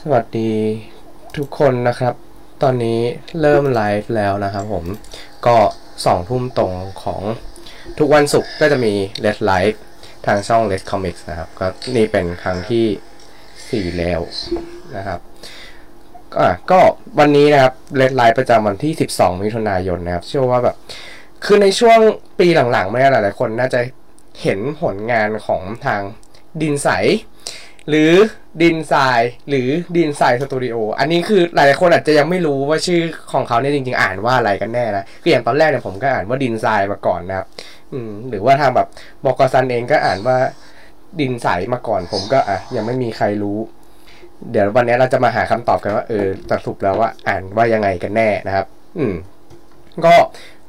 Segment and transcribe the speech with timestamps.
[0.00, 0.52] สวัสดี
[1.36, 2.14] ทุกคนนะครับ
[2.62, 3.00] ตอนนี้
[3.40, 4.84] เริ่มไลฟ์แล้วนะครับผม
[5.46, 5.56] ก็
[6.06, 6.72] สองทุ่มตรง
[7.02, 7.22] ของ
[7.98, 8.92] ทุกวันศุกร์ก็จะมี
[9.24, 9.76] Let's Live
[10.26, 11.66] ทางช่อง Let's Comics นะครับ ก็
[11.96, 14.20] นี่เป็นครั้งที่ 4 แล้ว
[14.96, 15.20] นะครับ
[16.70, 16.80] ก็
[17.18, 20.76] วันนี้นะครับ Let's Live ประจำวันที่ 12 มิถุนายนนะครับ เชื่อว่าแบบ
[21.44, 21.98] คือในช่วง
[22.38, 23.80] ปีหลังๆไม่หลายๆคนน่าจะ
[24.42, 26.00] เห็นผลงานของทาง
[26.60, 26.90] ดินใส
[27.88, 28.12] หรือ
[28.62, 33.00] ดินทรายหรือดินทรายสตูดิโออันนี้คือหลายคนอาจจะยังไม่รู้ว่าชื่อ
[33.32, 37.46] ของเขาเนี่ยจริงๆ อ่านว่าอะไรกันแน่นะคืออย่างตอนแรกเนี่ยผมก็อ่านว่าดินทรายมาก่อนนะครับ
[37.92, 38.88] อืม หรือว่าทางแบบ
[39.24, 40.36] บอกซันเองก็อ่านว่า
[41.20, 43.58] ดินใสมาก่อน ผมก็อะยังไม่มีใครรู้
[44.50, 48.66] เดี๋ยววันนี้เราจะมาหาคำตอบกันว่าเออสรุปแล้วว่าอ่านว่ายังไงกันแน่นะครับ
[48.98, 49.14] อืม
[50.06, 50.14] ก็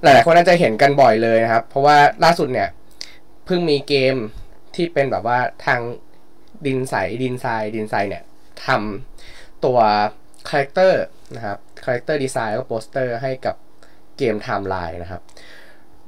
[0.03, 2.69] หลายๆคนน่าจะเห็นกันบ่อยเลยนะครับ เพราะว่าล่าสุดเนี่ย
[3.45, 4.15] เพิ่งมีเกม
[4.75, 5.79] ที่เป็นแบบว่าทาง
[6.65, 8.23] ดินใสดินทรายดินทรายเนี่ย
[8.65, 9.79] ทำตัว
[10.49, 11.03] character
[11.35, 13.55] นะครับ character design แล้วก็โปสเตอร์ให้กับ
[14.17, 15.21] เกมไทม์ไลน์นะครับ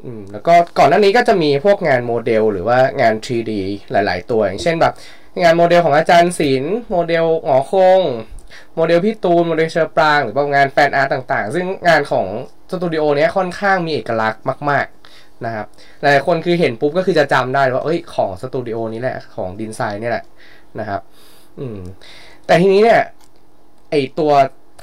[0.03, 3.51] อืมแล้วก็ก่อนหน้านี้ก็จะมีพวกงานโมเดล หรือว่างาน 3D
[3.91, 4.93] หลาย ๆ ตัว อย่างเช่นแบบ
[5.41, 8.01] งานโมเดลของอาจารย์ศิลป์โมเดลหงอคง
[8.75, 12.25] โมเดลพี่ตูน โมเฌอปราง หรือว่างาน fan art ต่าง ๆ ซึ่งงานของ
[12.71, 14.98] สตูดิโอเนี้ยค่อนข้างมีเอกลักษณ์มาก ๆ
[15.45, 15.65] นะครับ
[16.01, 20.25] หลายคนคือเห็นปุ๊บก็คือจะจำได้ว่าเอ้ยของสตูดิโอนี้แหละของดินไซน์นี่แหละ
[20.79, 21.01] นะครับ
[21.59, 21.79] อืม
[22.45, 23.01] แต่ทีนี้เนี่ย
[23.89, 24.31] ไอตัว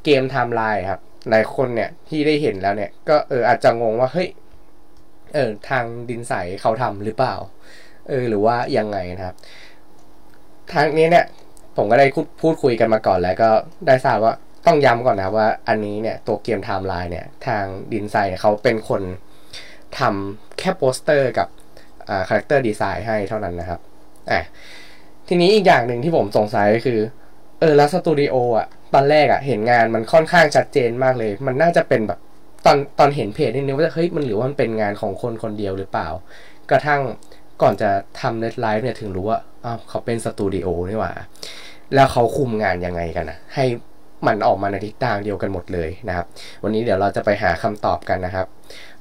[0.05, 4.29] เกมไทม์ไลน์ครับ หลายคนเนี่ยที่ได้เห็นแล้วเนี่ย ก็เอออาจจะงงว่าเฮ้ย
[5.35, 7.35] เออทางดินไซเขาทำหรือเปล่า
[8.09, 9.37] เออหรือว่ายังไงนะครับ
[10.73, 11.25] ทางนี้เนี่ย
[11.77, 12.07] ผมก็ได้
[12.43, 13.51] พูดคุยกันมาก่อนแล้วก็
[13.87, 14.35] ได้ทราบว่า
[14.67, 19.03] ต้องย้ำก่อนนะว่าอันนี้เนี่ยตัวเกมไทม์ไลน์เนี่ย ทางดินไซน์เขาเป็นคน
[19.99, 21.49] ทำแค่โปสเตอร์กับ
[22.29, 23.81] character design ให้เท่านั้นนะครับ
[24.31, 24.41] อะ
[25.29, 26.99] ทีนี้อีกอย่างหนึ่งที่ผมสงสัยก็คือ
[27.61, 32.19] เออแล้วสตูดิโออะตอนแรกอะเห็นงานมันค่อนข้างชัดเจนมากเลย มันน่าจะเป็นแบบ
[32.67, 36.09] ตอนตอนเห็นเพจนี่นึกว่าเฮ้ยมันหรือว่ามันเป็นงานของคนคนเดียวหรือเปล่า
[36.71, 37.01] กระทั่ง
[37.63, 37.91] ก่อนจะ
[38.21, 41.13] ทำน็ตไลฟ์เนี่ยถึงรู้ว่าอ้าวเขาเป็นสตูดิโอนี่หว่า
[41.95, 43.65] แล้วเขาคุมงานยังไงกันนะให้
[44.27, 46.27] มันออกมาในทิศทางเดียวกันหมดเลยนะครับ
[46.63, 48.47] วันนี้เดี๋ยวเราจะไปหาคำตอบกันนะครับ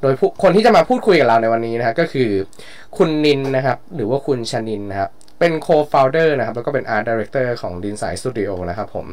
[0.06, 2.30] ดยคนที่จะมาพูดคุยกับเราในวันนี้นะครับก็คือ
[2.98, 8.20] คุณนินนะครับ หรือว่าคุณชนินนะครับ เป็น co-founder นะครับ แล้วก็เป็น art director ของ d i n s i d e
[8.22, 9.06] Studio นะครับผม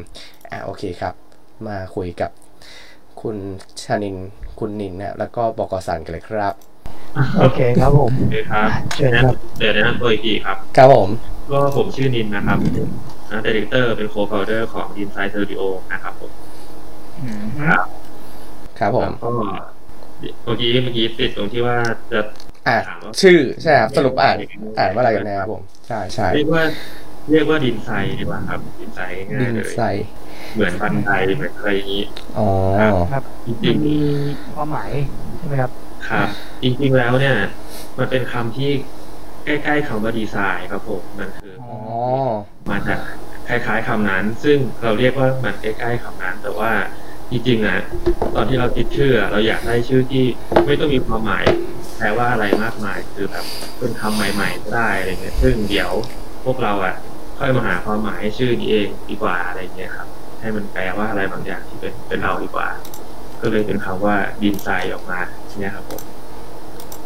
[0.50, 1.14] อ่าโอเคครับ
[1.68, 2.30] มาคุยกับ
[3.22, 3.36] คุณ
[3.84, 4.16] ชนิน
[4.58, 6.54] คุณนินนะแล้วก็บอกสันกันเลยครับ
[7.40, 11.08] โอเคครับผมโอเคครับเชิญครับเดี๋ยวแนะนำตัวอีกทีครับ ครับผม
[11.52, 12.58] ก็ผมชื่อนินนะครับ
[13.30, 16.32] นะดีเรคเตอร์เป็นโคฟ o เดอร์ของ Inside Studio นะครับผม
[17.22, 17.84] อืมครับ
[18.78, 19.30] ครับผมก็
[20.44, 21.76] เมื่อกี้เมื่อกี้ติดตรงที่ว่า
[22.12, 22.20] จะ
[22.68, 24.38] อ่าถามว่าชื่อใช่ครับสรุปอ่าน
[24.78, 26.62] อ่านว่าอะไรกันแน่ครับผมใช่ใช่เรียกว่า
[27.30, 29.00] เรียกว่าดินไซดีกว่าครับ ดินไซ
[29.32, 29.80] ง่าดิยนเลยไซ
[30.52, 32.04] เหมือนบันไดเหมือนอะไรอย่างนี้
[32.38, 32.48] อ๋อ
[33.10, 33.98] ครับจมัรินงมี
[34.54, 34.92] ความหมาย
[35.38, 36.28] ใช่ไหมครับๆครับ
[36.62, 37.36] จริงๆแล้วเนี่ย
[37.98, 38.70] มันเป็นคำที่
[39.44, 41.72] ใกล้ๆคำว่าดีไซน์ครับผมมันคืออ๋อ
[42.70, 43.00] มาจาก
[43.48, 46.72] คล้ายๆคำนั้น ซึ่งเราเรียกว่ามันใกล้ๆคำนั้น แต่ว่า
[47.32, 47.78] จริงๆนะ
[48.34, 50.24] ตอนที่เราคิดชื่อ เราอยากได้ชื่อที่
[50.66, 51.44] ไม่ต้องมีความหมาย
[51.98, 53.44] แปลว่าอะไรมากมายคือแบบ
[53.78, 55.90] เป็นคำใหม่ๆก็ได้อะไรเงี้ยซึ่งเดี๋ยว
[56.44, 56.94] พวกเราอะ
[57.38, 60.08] ค่อยมาหาความหมายให้ชื่อนี้เองดีกว่าอะไรเงี้ยครับ
[60.40, 62.68] ให้มันแปลว่าอะไรบางอย่างที่เป็นเป็นเราดีกว่า
[63.40, 65.20] ก็เลยเป็นคำว่าดินทรายออกมา
[65.58, 66.02] เนี่ยครับผม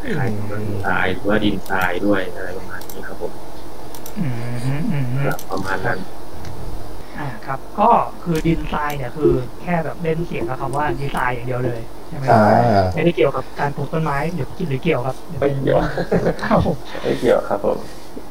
[0.02, 3.32] คล้ายๆคำว่าดินทรายหรือว่าดินทรายด้วยอะไรประมาณนี้ครับผม
[4.18, 5.98] อืมอืมอืมครับประมาณนั้น
[7.16, 7.82] อ่าครับ ก็
[8.22, 9.24] คือดินทรายเนี่ยคือ
[9.60, 12.38] แค่แบบเล่นเสียงกับคำว่าดีไซน์อย่างเดียวเลยใช่ไหมครัอ่าบ
[12.94, 15.80] ไม่ได้เกี่ยวกับการปลูกต้นไม้หรือหรือเกี่ยวครับดี๋ไม่เกี่ยว
[16.44, 17.78] ครับผมไม่เกี่ยวครับผม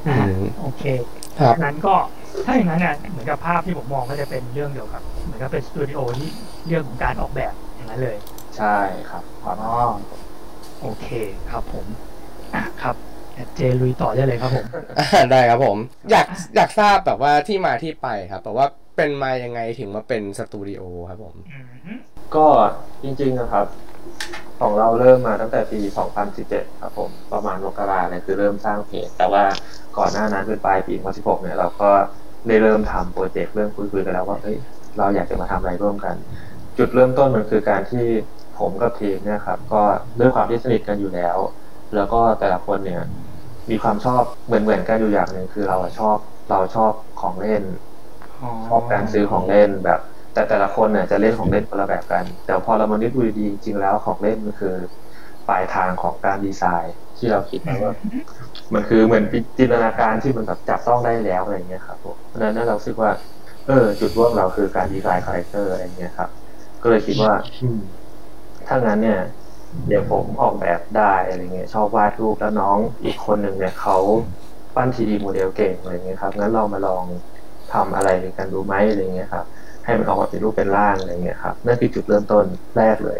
[0.06, 0.82] อือ่ามโอเค
[1.40, 1.90] ครับดังนั้นก็
[2.44, 6.28] ถ้าอย่างนั้นเนี่ยเหมือนกับภาพที่ผมมองก็จะเป็นเรื่องเกี่ยวกับเหมือนกับเป็นสตูดิโอที่
[6.68, 8.18] เรื่องของการออกแบบอย่างนั้นเลย
[8.56, 8.66] ใช่
[9.08, 9.66] ครับครับอ๋อ
[10.80, 11.06] โอเค
[11.50, 11.88] ครับผม
[12.54, 12.96] อะครับ
[13.56, 14.66] เจลุยต่อได้เลยครับผม
[15.00, 15.78] อ่าได้ครับผม
[16.12, 21.94] อยากอยากทราบแบบว่าที่มาที่ไปครับแบบว่าเป็นมายังไงถึงมาเป็นสตูดิโอครับผมอืมฮึ
[22.36, 22.48] ก็
[23.04, 23.66] จริงๆนะครับ
[24.60, 25.80] ของเราเริ่มมาตั้งแต่ปี
[26.30, 29.44] 2017 ครับผม ประมาณมกราเนี่ยคือเริ่มสร้างเพจ แต่ว่า
[29.98, 31.92] ก่อนหน้านั้นคือปลายปี 2016 เนี่ยเราก็
[32.48, 34.58] ได้เริ่มทำโปรเจกต์เริ่มคุยๆกันแล้วว่าเฮ้ย
[34.98, 36.16] เราอยากจะมาทำอะไรร่วมกัน
[36.78, 38.06] จุดเริ่มต้นมันคือการที่
[38.60, 39.82] ผมกับทีมเนี่ยครับ ก็
[40.20, 41.38] ด้วยความที่สนิทกันอยู่แล้ว
[41.96, 43.02] แล้วก็แต่ละคนเนี่ย
[43.70, 46.18] มีความชอบเหมือนๆกันอยู่อย่างหนึ่งคือเราอะชอบ
[46.50, 47.64] เราชอบของเล่น
[48.68, 50.00] ชอบการซื้อของเล่นแบบ
[50.34, 54.76] แต่แต่ละคนเนี่ยจะเล่นของเล่นคนละแบบกัน แต่พอเรามานึกดูดีๆจริงๆแล้วของเล่นมันคือ
[55.48, 57.94] ปลายทางของการดีไซน์ที่เราคิดไว้ว่า
[58.74, 59.24] มันคือเหมือน
[59.58, 63.12] จินตนาการที่มันแบบจับต้องได้แล้วอะไรอย่างเงี้ยครับผมเพราะฉะนั้นเราคิดว่า
[63.68, 66.30] เออ จุดร่วมเราคือการ design character อะไรเงี้ยครับ
[66.82, 67.80] ก็เลยคิดว่าอืม
[68.68, 69.20] ถ้างั้นเนี่ย
[69.88, 73.96] เดี๋ยวผมออกแบบได้อะไรเงี้ยชอบวาดรูปแล้วน้องอีกคนหนึ่งเนี่ยเขา
[74.76, 77.06] ปั้นทีดีโมเดลเก่งอะไรเงี้ยครับงั้นเรามาลอง
[77.74, 79.46] ทำอะไรกันดูไหมอะไรเงี้ยครับ
[79.84, 82.46] ให้มันออกมาเป็นรูปเป็นร่างอะไรเงี้ยครับนั่นคือจุดเริ่มต้น
[82.78, 83.20] แรกเลย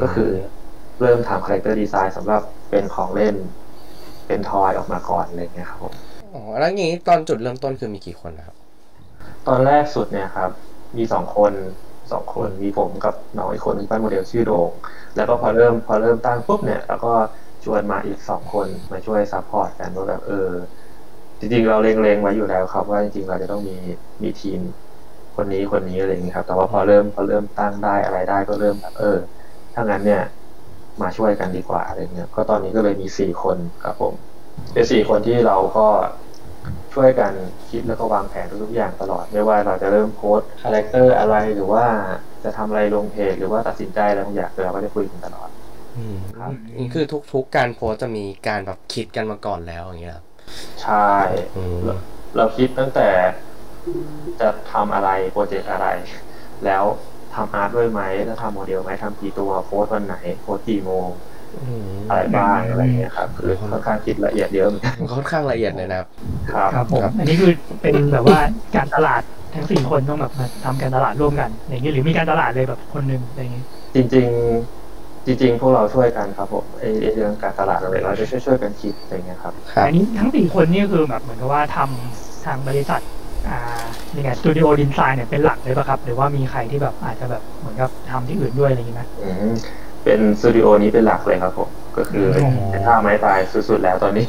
[0.00, 0.30] ก็คือ
[1.00, 3.36] เริ่มทำ character design สำหรับเป็นของเล่น
[4.26, 5.96] เป็น toy ออกมาก่อนอะไรเงี้ยครับผม
[6.32, 8.56] อ๋อแล้วอย่างนี้ตอนจุดเริ่มต้นคือมีกี่คนนะครับ
[9.46, 10.50] ตอนแรกสุดเนี่ยครับ
[10.96, 11.52] มีสองคน
[12.12, 14.70] สองคนมีผมกับน้องอีกคนหนึ่งปั้นโมเดลชื่อโดง
[15.16, 17.12] แล้วก็พอเริ่มพอเริ่มตั้งปุ๊บเนี่ยแล้วก็
[17.64, 20.50] ชวนมาอีกสองคนมาช่วย support กันว่าแบบเออ
[21.38, 23.76] จริงๆเราเล็งๆไว้อยู่แล้วครับว่าจริงๆเราจะต้องมี
[24.22, 24.60] มีทีม
[25.36, 29.18] คนนี้คนนี้อะไรอย่างเนี้ยครับ แต่ว่าพอเริ่มพอเริ่มตั้งได้อะไรได้ก็เริ่มแบบเออ
[29.74, 30.22] ถ้างั้นเนี่ย
[31.02, 34.14] มาช่วยกันดีกว่าอะไรเงี้ยก็ตอนนี้ก็เลยมีสี่คนครับผม
[34.72, 35.86] เป็นสี่คนที่เราก็
[36.94, 37.32] ช่วยกัน
[37.68, 41.84] คิดแล้วก็วางแผนทุกๆอย่างตลอด ไม่ว่าเราจะเริ่มโพสต์ character อะไรหรือว่า
[42.42, 45.50] จะทำอะไรลงเพจหรือว่าตัดสินใจอะไรบางอย่างเราก็จะคุยกันตลอด
[45.94, 47.02] อืมครับนี่คือ
[47.32, 50.26] ทุกๆการโพสต์จะมีการแบบคิดกันมาก่อนแล้วอย่างเงี้ยครับ
[50.80, 50.94] ใช่
[51.54, 51.92] อืมเรา
[52.36, 53.08] เราคิดตั้งแต่
[54.40, 55.86] จะทำอะไรโปรเจกต์อะไร
[56.64, 56.84] แล้ว
[57.34, 61.08] ทำอาร์ตด้วยไหมแล้วทำโมเดลไหมทำกี่ตัวโพสต์วันไหนโพสต์กี่โมง
[61.62, 66.08] อืมอะไรบ้างอะไรเงี้ยครับคือค่อนข้างคิดละเอียดเยอะเหมือนกันมันค่อนข้างละเอียดเลยนะครับ
[66.52, 67.52] ครับครับผมครับอันนี้คือ
[67.82, 68.38] เป็นแบบว่า
[68.76, 69.22] การตลาด
[69.54, 74.26] ทั้งสี่คนต้องแบบมาทำการตลาดร่วมกันอย่างเงี้ยหรือมีการตลาดเลยแบบคนหนึ่งอะไรอย่างเงี้ยจริง
[74.76, 83.00] ๆ จริง ๆ พวกเราช่วยกันครับผมไอไอ้เรื่องการตลาดอะไรเราจะช่วยช่วยๆกันคิดอะไรเงี้ยครับครับอันนี้ทั้งสี่คนนี่คือแบบเหมือนกับว่าทำทางบริษัท
[83.48, 83.58] อ่า
[84.16, 89.54] ยังไงสตูดิโอดินไซน์เนี่ยเป็นหลักเลยป่ะครับ หรือว่ามีใครที่แบบอาจจะแบบเหมือนกับทำที่อื่นด้วยอะไรอย่างงี้ไหมอืม
[90.04, 94.26] เป็นสตูดิโอนี้เป็นหลักเลยครับผมก็คืออ๋อเป็นท่าไม้ตายสุดๆแล้วตอนนี้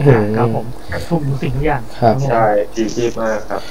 [0.00, 0.66] อืมครับผม
[1.08, 2.46] ทุ่มทุกสิ่งทุกอย่างครับผมใช่
[2.76, 3.62] ดีชีพมากครับ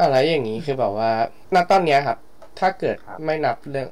[0.00, 1.10] อะไรอย่างนี้คือแบบว่า
[1.54, 2.18] ณตอนเนี้ยครับ
[2.60, 3.88] ถ้าเกิดครับไม่นับเรื่อง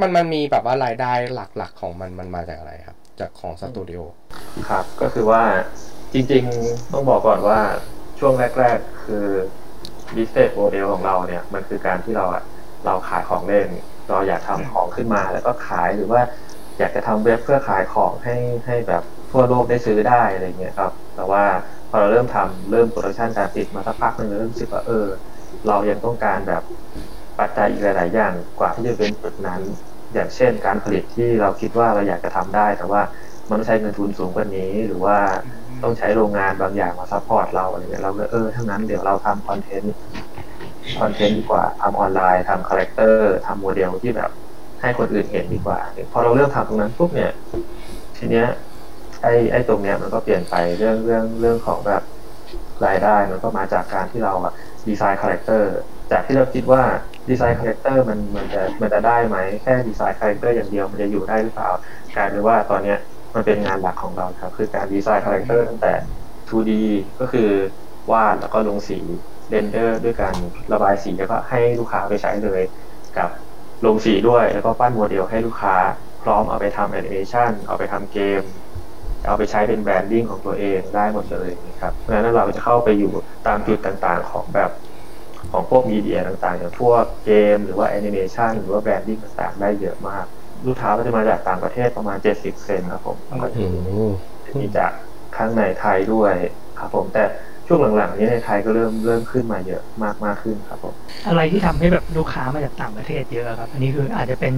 [0.00, 4.00] มันมันมีแบบว่ารายได้หลักๆของมันมันมาจากอะไรครับ จากของสตูดิโอ
[4.68, 5.42] ครับ ก็คือว่า
[6.12, 7.58] จริงๆต้องบอกก่อนว่า
[8.18, 9.26] ช่วงแรก ๆ คือ
[10.14, 12.42] business model ของเราเนี่ย มันคือการที่เราอะ
[12.86, 13.68] เราขายของเล่น
[14.08, 16.20] เราอยากทำของขึ้นมาแล้วก็ขายหรือว่า
[16.78, 18.34] อยากจะทำเว็บเพื่อขายของให้
[18.66, 21.44] ให้แบบทั่วโลกได้ซื้อได้อะไรเงี้ยครับ แต่ว่า
[21.90, 25.06] พอเราเริ่มทำเริ่ม production การติดมาสักพักหนึ่งเริ่มรู้สึกว่าเออ
[25.66, 26.62] เรายังต้องการแบบ
[27.38, 29.62] ปัจจัยอีกหลาย ๆ อย่างกว่าที่จะเป็นจุดนั้น
[30.14, 33.02] อย่างเช่น การผลิตที่เราคิดว่าเราอยากจะทำได้ แต่ว่า
[33.50, 35.16] มันใช้เงินทุนสูงกว่านี้ หรือว่า
[35.82, 39.92] ต้องใช้โรงงานบางอย่างมา support เราอะไรเงี้ยเราก็เออถ้างั้นเดี๋ยวเราทำคอนเทนต์
[41.00, 44.30] คอนเทนต์ดีกว่าทำออนไลน์ทำ character ทำโมเดลที่แบบ
[44.80, 45.78] ให้คนอื่นเห็นดีกว่า
[46.12, 47.32] พอเราเริ่มทำตรงนั้นปุ๊บเนี่ย
[48.16, 48.46] ทีเนี้ย
[49.22, 52.02] ไอ้ไอ้ตรงเนี้ยมันก็เปลี่ยนไปเรื่องเรื่องเรื่องของแบบ
[52.86, 54.52] รายได้มันก็มาจากการที่เราอะ
[54.88, 55.72] design character
[56.12, 56.82] จากที่เราคิดว่า
[57.28, 61.70] design character มันมันจะมันจะได้ไหมแค่ design character อย่างเดียวมันจะอยู่ได้หรือเปล่า
[62.16, 62.98] กลายเป็นว่าตอนเนี้ย
[63.34, 65.92] มันเป็นงานหลักของเราครับคือการ design character ตั้งแต่
[66.48, 66.70] 2D
[67.20, 67.50] ก็คือ
[68.12, 68.98] วาดแล้วก็ลงสี
[69.48, 70.36] render ด้วยการ
[70.72, 72.62] ระบายสีแล้วก็ให้ลูกค้าไปใช้เลย
[73.16, 73.28] กับ
[73.84, 75.76] ลงสีด้วยแล้วก็ปั้นโมเดลให้ลูกค้า
[76.22, 78.42] พร้อมเอาไปทำแอนิเมชันเอาไปทำเกม
[79.26, 83.12] เอาไปใช้เป็น branding ของตัวเองได้หมดเลยนะครับเพราะฉะนั้นเราจะเข้าไปอยู่
[83.46, 84.70] ตามจุดต่างๆ ของแบบ
[85.52, 90.26] ของพวก media ต่างๆอย่างพวกเกม หรือว่าแอนิเมชันหรือว่า branding ต่างๆ ได้เยอะมาก
[90.66, 93.64] ลูกค้าก็จะมาจากต่างประเทศประมาณ 70 เปอร์เซ็นต์ครับผมแล้วก็จะอื
[94.10, 94.12] ม
[94.58, 94.92] มีจาก
[95.36, 96.34] ข้างในไทยด้วย
[96.78, 97.24] ครับผมแต่
[97.66, 100.96] ช่วงหลังๆนี้ในไทยก็เริ่มเริ่มขึ้นมาเยอะมากมากขึ้นครับผม
[101.26, 104.54] อะไรที่ทำให้แบบลูกค้ามาจากต่างประเทศเยอะครับ อันนี้คืออาจจะเป็น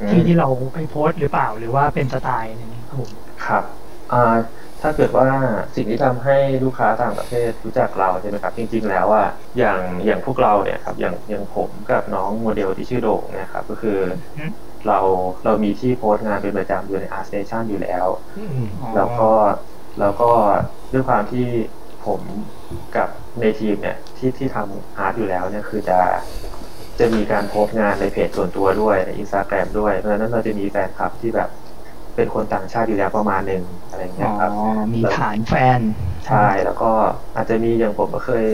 [0.00, 3.12] อืมที่ที่เราไปโพสต์หรือเปล่าหรือว่าเป็นสไตล์อะไรอย่างนี้ครับผม
[3.44, 3.64] ครับ
[4.12, 4.16] อ่า
[4.80, 5.28] ถ้าเกิดว่า
[5.76, 9.26] สิ่งที่ทำให้ลูกค้าต่างประเทศรู้จักเราใช่ไหมครับ จริง ๆ แล้วอะ
[9.58, 13.98] อย่างอย่างพวกเราเนี่ยครับอย่างอย่างผมกับน้องโมเดลที่ชื่อโด่งเนะครับก็คือ
[14.36, 14.98] อมเรา
[15.44, 18.06] เรามีที่โพสต์งานเป็นประจำอยู่ใน Art Station อยู่แล้ว
[18.36, 19.30] อืมแล้วก็
[19.98, 20.30] แล้วก็
[20.92, 21.46] ด้วยความที่
[22.06, 22.20] ผม
[22.96, 23.08] กับ
[23.40, 25.98] ในทีมเนี่ยที่ที่ทำอาร์ตอยู่แล้วเนี่ยคือจะ
[26.98, 31.48] จะมีการโพสต์งานในเพจส่วนตัวด้วยในอินสตาแกรมด้วย เพราะฉะนั้นเราจะมีแฟนคลับที่แบบ
[32.16, 35.80] เป็นคนต่างชาติอยู่แล้วประมาณหนึ่งอะไรเงี้ยครับ อ๋อมีฐานแฟน
[36.26, 36.90] ใช่ แล้วก็
[37.36, 38.46] อาจจะมีอย่างผมก็เคย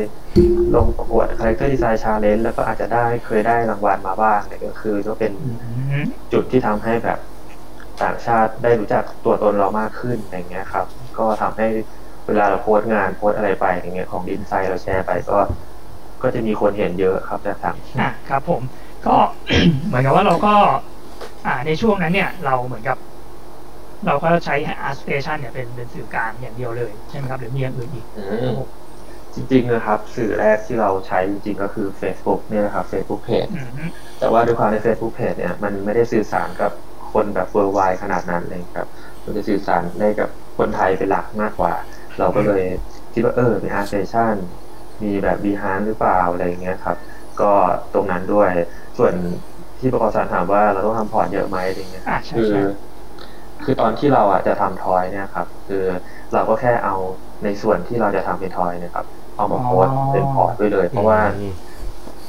[0.75, 5.49] ลงประกวด character design challenge แล้วก็อาจจะได้เคยได้รางวัลมาบ้างเนี่ยก็คือก็เป็นอื
[6.02, 7.19] มจุดที่ทำให้แบบ
[8.02, 10.87] ต่างชาติได้รู้จักตัวตนเรามากขึ้นอย่างเงี้ยครับ
[11.19, 11.69] ก็ทำให้
[12.28, 15.38] เวลาเราโพสต์งานโพสต์อะไรไปอย่างเงี้ยของดินไซด์เราแชร์ไปก็
[16.23, 18.62] ก็จะมีคนเห็นเยอะครับจากต่างอะครับผม
[19.06, 19.16] ก็
[19.88, 20.54] เหมือนกับว่าเราก็
[21.47, 22.97] อ่าในช่วงนั้นเนี่ย เราเหมือนกับ
[24.06, 24.56] เราก็ใช้
[24.88, 28.23] Art Station เนี่ยเป็นเป็นสื่อกลางอย่างเดียวเลยใช่ไหมครับหรือมีอย่างอื่นอีกอื
[28.54, 28.56] ม
[29.35, 36.73] จจริงๆนะครับ สื่อแรกที่เราใช้จริงๆก็คือ Facebook เนี่ยนะครับ Facebook Page อืมแต่ว่าด้วยความใน Facebook Page เนี่ยมันไม่ได้สื่อสารกับ
[37.12, 38.88] คนแบบ worldwide ขนาดนั้นเลยครับ
[39.25, 41.75] มันจะสื่อสารได้กับคนไทยเป็นหลักมากกว่า
[42.18, 42.64] เราก็เลย
[43.12, 44.34] คิดว่าเออมี Art Station
[45.02, 46.96] มีแบบ Behance หรือเปล่าอะไรอย่างเงี้ยครับ
[47.40, 47.52] ก็
[47.94, 48.50] ตรงนั้นด้วย
[48.98, 49.14] ส่วน
[49.78, 52.62] ที่ประกอบสารถามว่าเราต้องทำ port เยอะไหมอะไรเงี้ยอ่าใช่คือใช่
[53.64, 55.84] คือตอนที่เราอะจะทำ toy เนี่ยครับ คือ
[56.34, 56.96] เราก็แค่เอา
[57.44, 59.06] ในส่วนที่เราจะทำเป็น toy นะครับ
[59.37, 61.52] เอามาโพสต์เป็น port ไว้เลย เพราะว่าอืม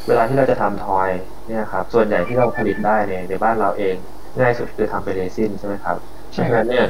[0.08, 1.10] เวลาที่เราจะทำ toy
[1.48, 3.96] เนี่ยครับ ส่วนใหญ่ที่เราผลิตได้ในในบ้านเราเอง
[4.39, 5.98] ง่ายสุดคือทำเป็นเรซินใช่ไหมครับ
[6.34, 6.88] ใช่เพราะฉะนั้นเนี่ย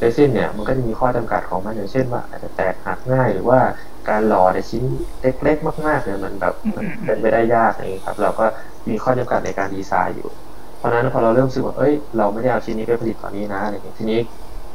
[0.00, 3.60] เรซินเนี่ยมันก็จะมีข้อจำกัดของมันอย่างเช่นว่าอาจจะแตกหักง่ายหรือว่า
[4.08, 4.84] การหล่อในชิ้น
[5.20, 8.44] เล็กๆ มากๆเนี่ยมันแบบมันเป็นไปได้ยากอะไรอย่างเนี้ยครับ เราก็
[8.88, 10.26] มีข้อจำกัดในการดีไซน์อยู่
[10.76, 14.18] เพราะฉะนั้นพอเราเริ่มรู้สึกว่าเอ้ยเราไม่ได้เอาชิ้นนี้ไปผลิตตอนนี้นะอะไรอย่างเงี้ยทีนี้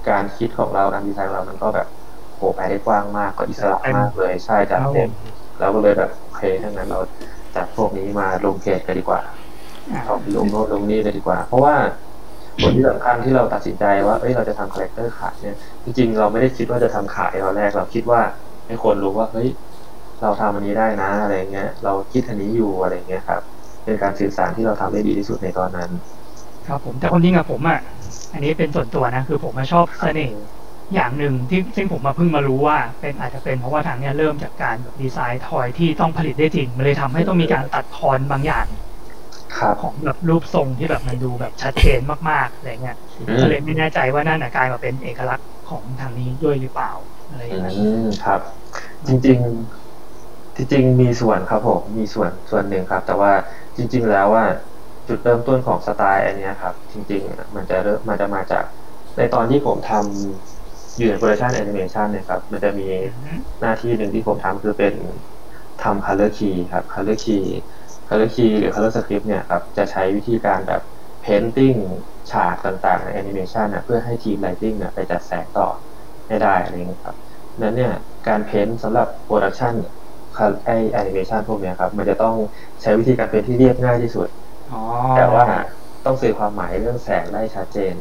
[0.09, 1.87] การคิดของเราการดีไซน์ของเรามันก็แบบ
[2.35, 5.11] โหไปได้กว้างมากก็อิสระมากเลยใช่จัดครับผมจัดเต็ม
[5.59, 6.99] เราก็เลยแบบโอเคทั้างนั้นเรา
[7.55, 9.21] จัดพวกนี้มาลงเพจกันดีกว่า
[9.91, 11.75] อ่าเอาลงโน้ตลงนี่เลยดีกว่า เพราะว่า
[12.61, 18.21] ผลที่สำคัญที่เราตัดสินใจว่าเอ้ยเราจะทำ character ขายเนี่ยจริงๆเราไม่ได้คิดว่าจะทำขายตอนแรกเราคิดว่า
[18.65, 19.49] ให้คนรู้ว่าเฮ้ย
[20.21, 23.41] เราทำอันนี้ได้นะอะไรเงี้ย เราคิดอันนี้อยู่อะไรเงี้ยครับ
[23.83, 25.89] เป็นการสื่อสารที่เราทำได้ดีที่สุดในตอนนั้น
[26.67, 27.79] ครับผมแต่ความจริงอะผมอะ
[28.33, 30.37] อันนี้เป็นส่วนตัวนะคือผมมาชอบเสน่ห์
[30.93, 38.84] อย่างหนึ่งที่ซึ่งผมมาเพิ่งมารู้ว่าเป็นอาจจะเป็นเพราะว่าทางเนี้ยเริ่มจากการแบบดีไซน์ทอยที่ต้องผลิตได้จริงมันเลยทำให้ต้องมีการตัดทอนบางอย่างครับ
[39.81, 46.91] ของแบบรูปทรงที่แบบมันดูแบบชัดเจนมากๆอะไรเงี้ยอืมก็เลยไม่แน่ใจว่านั่นน่ะกลายมาเป็นเอกลักษณ์ของทางนี้ด้วยหรือเปล่า
[47.29, 48.41] อะไรอย่างอืเงี้ยครับ อืม
[49.07, 49.39] จริง
[49.97, 53.31] ๆ จริงๆมีส่วนครับผมมีส่วนส่วนหนึ่งครับ แต่ว่า
[53.77, 54.45] จริง ๆ แล้วว่า
[55.07, 58.63] จุดเริ่มต้นของสไตล์อันเนี้ยครับ จริงๆอะมันจะเริ่มมันจะมาจาก
[59.17, 62.87] ในตอนที่ผมทำอยู่ใน production แอนิเมชันเนี่ยครับ มันจะมี
[63.61, 64.93] หน้าที่หนึ่งที่ผมทำคือเป็น
[65.83, 67.43] ทำ color key ครับ color key
[68.09, 70.81] color key หรือ color script เนี่ยครับจะใช้วิธีการแบบ
[71.25, 71.79] painting
[72.31, 75.67] ฉากต่างๆในแอนิเมชันนะเพื่อให้ทีม lighting เนี่ยไปจัดแสงต่อ
[76.27, 77.15] ให้ได้อะไรอย่างเงี้ยครับ
[77.61, 77.93] นั้นเนี่ย
[78.27, 79.73] การ paint สำหรับ production
[80.65, 82.35] ไอแอนิเมชันพวกเนี้ยครับ มันจะต้อง
[82.81, 84.27] ใช้วิธีการ paint ที่เรียบง่ายที่สุด
[84.69, 84.75] อ๋อ
[85.15, 85.45] แต่ว่า
[86.05, 87.95] ต้องสื่อความหมายเรื่องแสงได้ชัดเจน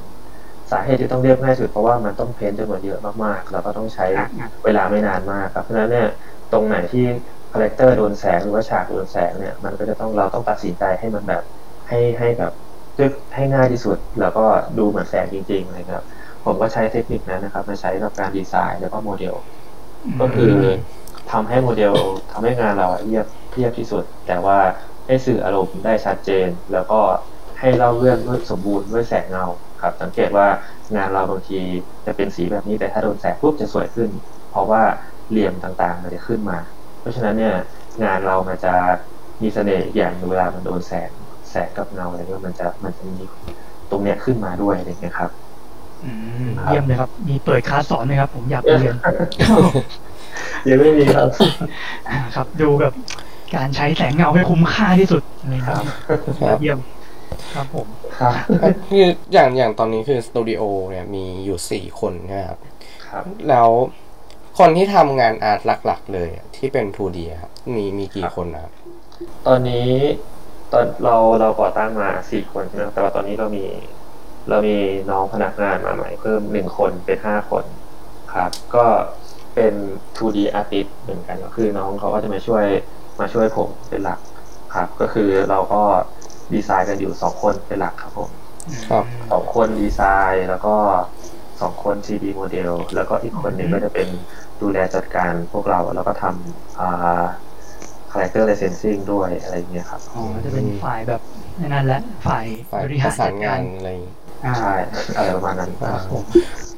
[0.70, 6.08] สาเหตุที่ต้องเรียบง่ายสุดเพราะว่ามันต้อง paint จำนวนเยอะมากๆ แล้วก็ต้องใช้อะอะเวลาไม่นานมากครับเพราะฉะนั้นเนี่ย
[6.52, 7.06] ตรงไหนที่
[7.54, 11.42] character โดนแสงหรือว่าฉากโดนแสงเนี่ย มันก็จะต้องเราต้องตัดสินใจให้มันแบบ
[11.88, 12.52] ให้ให้แบบ
[12.98, 14.44] ด้วยให้ง่ายที่สุด แล้วก็
[14.78, 16.02] ดูเหมือนแสงจริงๆเลยครับ
[16.44, 19.34] ผมก็ใช้เทคนิคนั้นนะครับมาใช้กับการดีไซน์แล้วก็โมเดล
[20.20, 20.54] ก็คือ
[21.30, 21.94] ทำให้โมเดล
[22.32, 24.58] ทำให้งานเราเรียบเรียบที่สุด แต่ว่า
[25.06, 27.00] ให้สื่ออารมณ์ได้ชัดเจน แล้วก็
[27.60, 29.46] ให้เล่าเรื่องด้วยสมบูรณ์ด้วยแสงเงา
[29.82, 30.46] ครับ สังเกตว่า
[30.96, 31.60] งานเราบางที
[32.06, 34.10] จะเป็นสีแบบนี้แต่ถ้าโดนแสงปุ๊บจะสวยขึ้น
[34.50, 34.82] เพราะว่า
[35.30, 36.58] เหลี่ยมต่างๆมันจะขึ้นมา
[37.04, 37.54] เพราะฉะนั้นเนี่ย
[38.04, 38.74] งานเรามันจะ
[39.42, 41.10] มีเสน่ห์อีกอย่างหนึ่งเวลามันโดนแสง
[41.50, 43.22] แสงกับเงาอะไรเงี้ยมันจะมันจะมี
[43.90, 45.30] ตรงเนี้ยขึ้นมาด้วยอะไรเงี้ยครับ
[46.04, 46.10] อื
[46.46, 48.94] มเยี่ยมเลยครับ มีเปิดคลาสสอนไหมครับ ผมอยากเรียน
[50.68, 51.28] ยังไม่มีครับ
[52.08, 52.94] อ่าครับ ดูแบบ
[53.56, 55.84] การใช้แสงเงาให้คุ้มค่าที่สุดอะไรอย่างครัเงี้บย
[56.40, 56.78] ครับเยี่ยม
[57.54, 58.34] ครับผมครับ
[58.90, 62.58] คืออย่างอย่างตอนนี้คือสตูดิโอเนี่ยมีอยู่สี่คนใช่ไหมครับ
[63.08, 63.68] ครับแล้ว
[64.58, 68.72] คนที่ทำงานอาร์ตหลัก ๆ เลยอะที่เป็น 2D อะครับมีมีกี่คนนะครับ
[69.46, 69.88] ตอนนี้
[70.72, 73.64] ตอนเราเราก่อตั้งมาสี่คนใช่ไหมแต่ว่าตอนนี้เรามี
[74.48, 74.76] เรามี
[75.10, 77.64] น้องพนักงานมาใหม่ เพิ่มหนึ่งคนเป็นห้าคน
[78.34, 78.84] ครับ ก็
[79.54, 79.74] เป็น
[80.16, 82.64] 2D artist เหมือนกันก็คือน้องเขาก็จะมาช่วย
[83.20, 84.18] มาช่วยผมเป็นหลัก
[84.74, 85.82] ครับ ก็คือเราก็
[86.54, 88.30] ดีไซน์กันอยู่สองคนเป็นหลักครับผม
[88.90, 90.00] ครับสองคนดีไซ
[90.32, 90.74] น์แล้วก็
[91.60, 94.08] สองคน 3D โมเดลแล้วก็อีกคนหนึ่งก็จะเป็น
[94.64, 97.24] ดูแลจัดการพวกเราแล้วก็ทำอ่า
[98.10, 101.20] character licensing ด้วยอะไรอย่างเงี้ยครับอ๋อจะเป็นฝ่ายแบบ
[101.72, 104.74] นั่นแหละฝ่ายฝ่ายบริปหาระรสาจันดงากานรอะไรอย่างงี้อ่าใช่
[105.16, 106.22] อะไรประมาณนั้นครับผม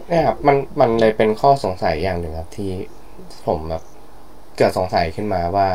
[0.09, 2.71] เนี่ยครับมันมันเลยเป็นข้อสงสัยอย่างหนึ่งครับที่
[3.47, 3.83] ผมแบบ
[4.59, 5.69] เกิดสงสัยขึ้นมาว่า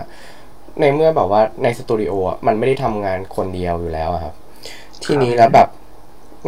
[0.80, 4.34] ในเมื่อแบบว่าในสตูดิโออะมันไม่ได้ทำงานคนเดียวอยู่แล้วอะครับ
[5.03, 5.70] ทีนี้แล้วแบบ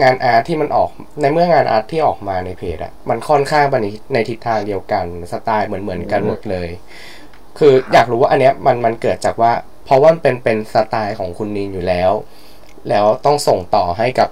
[0.01, 0.89] งานอาร์ตที่มันออก
[1.21, 6.69] ในเมื่องานอาร์ตที่ออกมาในเพจอะมันค่อนข้างไปในในทิศทางเดียวกันสไตล์เหมือนเหมือนกันหมดเลย
[7.59, 9.51] คืออยากรู้ว่าอันเนี้ยมันมันเกิดจากว่า
[9.85, 12.12] เพราะว่ามันเป็นเป็นสไตล์ของคุณนีนอยู่แล้ว
[12.89, 14.29] แล้วต้องส่งต่อให้กับ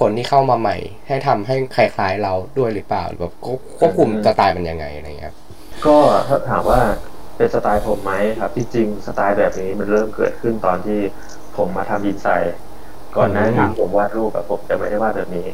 [0.00, 0.76] คนที่เข้ามาใหม่
[1.08, 5.36] ให้ทำให้คล้ายๆเราด้วยหรือเปล่าหรือแบบควบควบคุมสไตล์มันยังไงอะไรเงี้ยครับ
[5.86, 5.96] ก็
[6.28, 6.80] ถ้าถามว่า
[7.36, 11.00] เป็นสไตล์ผมไหมครับ จริงๆสไตล์แบบนี้มันเริ่มเกิดขึ้นตอนที่
[11.56, 12.54] ผมมาทำดินไซน์
[13.16, 15.46] ก่อนหน้าอืนี้มผมวาดรูปแบบผมจะไม่ได้วาดแบบนี้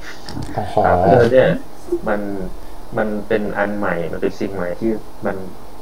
[0.55, 1.49] อ๋อครับเพราะฉะนั้นเนี่ย
[2.09, 2.21] มัน
[2.99, 4.89] มันเป็นอันใหม่ มันเป็นสิ่งใหม่ที่
[5.27, 5.37] มัน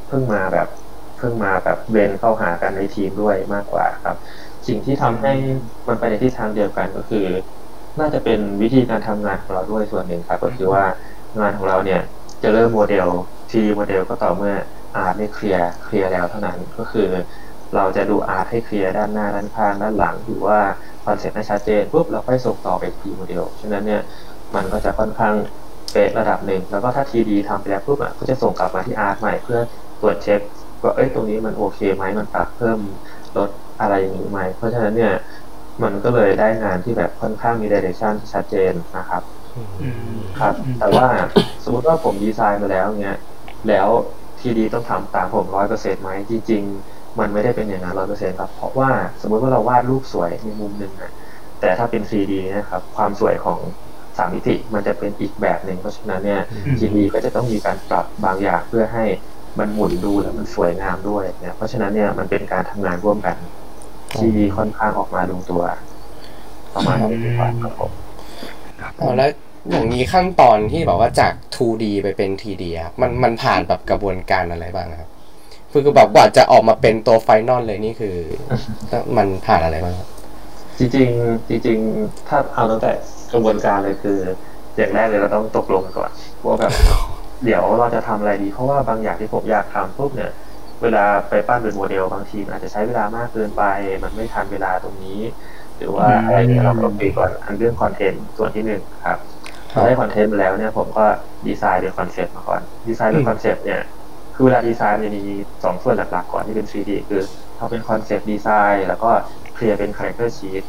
[0.07, 0.69] เพิ่งมาแบบ
[1.17, 4.17] เพิ่งมาแบบเบนเข้าหากันในทีมด้วยมากกว่าครับ
[4.67, 5.33] สิ่งที่ทำให้
[5.89, 7.27] มันไปในทิศทางเดียวกันก็คือ
[8.01, 10.85] น่าจะเป็นวิธีการทำงานของเราด้วยส่วนหนึ่งครับ ก็คือว่า
[11.39, 12.01] งานของเราเนี่ย
[12.43, 13.07] จะเริ่มโมเดล
[13.51, 14.55] 3D โมเดลก็ต่อเมื่อ
[14.95, 17.09] art ไม่เคลียร์เคลียร์แล้วเท่านั้นก็คือ
[17.75, 20.59] เราจะดู art ให้เคลียร์ด้านหน้าด้านข้างด้านหลังหรือว่า
[20.98, 24.03] ค อนเซ็ปต์ให้ชัดเจนปุ๊บเราค่อยส่งต่อไปทีมโมเดลฉะนั้นเนี่ย
[24.55, 25.35] มันก็จะค่อนข้าง
[25.93, 29.61] เป๊ะระดับหนึ่ง แล้วก็ถ้า 3D ทำไปแล้วปุ๊บอะก็จะส่งกลับมาที่ art ใหม่เพื่อ
[30.01, 30.41] ตรวจเช็ค
[30.83, 32.79] ว่าเอ้ยตรงนี้มันโอเคไหมมันปรับเพิ่ม
[33.37, 33.51] ลด
[33.81, 35.15] อะไรอย่างนี้ไหมเพราะฉะนั้นเนี่ย
[35.83, 39.23] มันก็เลยได้งานที่แบบค่อนข้างมี direction ที่ชัดเจนนะครับ
[39.81, 41.07] อืมครับอืมแต่ว่า
[41.65, 43.17] สมมติว่าผมดีไซน์มาแล้วเนี้ย
[43.69, 43.89] แล้ว
[44.41, 48.91] 3D ต้องทำตามผมร้อยเปอร์เซ็นต์ไหมจริง ๆ มันไม่ได้เป็นอย่างนั้นร้อยเปอร์เซ็นต์ครับ เพราะว่า
[49.23, 51.13] สมมติว่าเราวาดรูปสวยในมุมหนึ่งนะ
[51.61, 53.59] แต่ถ้าเป็น 3D นะครับ ความสวยของ
[54.19, 59.05] สามมิติมันจะเป็นอีกแบบหนึ่งเพราะฉะนั้นเนี่ยอืมทีดีก็จะต้องมีการปรับบางอย่างเพื่อให้
[59.59, 63.37] มันหมุนดูแล้วมันสวยงามด้วยเนี่ยเพราะฉะนั้นเนี่ยมันเป็นการทำงานร่วมกัน
[64.19, 65.63] ที่ค่อนข้างออกมาลงตัว
[66.75, 67.93] ประมาณนี้ดีกว่าครับผม
[68.81, 69.31] ครับผอ๋อแล้ว
[69.71, 75.11] อย่างนี้ขั้นตอนที่แบบว่าจาก 2D ไปเป็น 3D ครับมันมันผ่านแบบกระบวนการอะไรบ้างครับ
[75.73, 78.17] คือคือแบบกว่าจะออกมาเป็นตัว final เลยนี่คือ
[79.17, 80.09] มันผ่านอะไรบ้างครับ
[80.79, 82.93] จริงๆจริง ๆ ถ้าเอาตั้งแต่
[83.33, 84.19] กระบวนการเลยคือ
[84.77, 86.11] อย่างแรกเลยเราต้องตกลงกันก่อน
[86.45, 86.73] ว่าแบบ
[87.45, 90.33] เดี๋ยวเราจะทำอะไรดี เพราะว่าบางอย่างที่ผมอยากทำปุ๊บเนี่ย
[90.83, 93.65] เวลาไปปั้นเป็นโมเดลบางทีมันอาจจะใช้เวลามากเกินไป
[94.03, 95.21] มันไม่ทันเวลาตรงนี้
[95.77, 99.19] หรือว่าอะไรเนี่ยเราต้องคุยก่อนอันเรื่องคอนเทนต์ส่วนที่หนึ่งครับ
[99.73, 101.05] พอได้คอนเทนต์มาแล้วเนี่ยผมก็
[101.47, 103.81] ดีไซน์เป็นคอนเซ็ปต์มาก่อนดีไซน์เป็นคอนเซ็ปต์เนี่ย
[104.39, 105.25] คือเวลาดีไซน์มันจะมี
[105.65, 107.23] สองส่วนหลักๆก่อนที่เป็น 3D คือ
[107.57, 109.11] เขาเป็น concept design แล้วก็
[109.55, 110.63] เคลียร์เป็น character sheet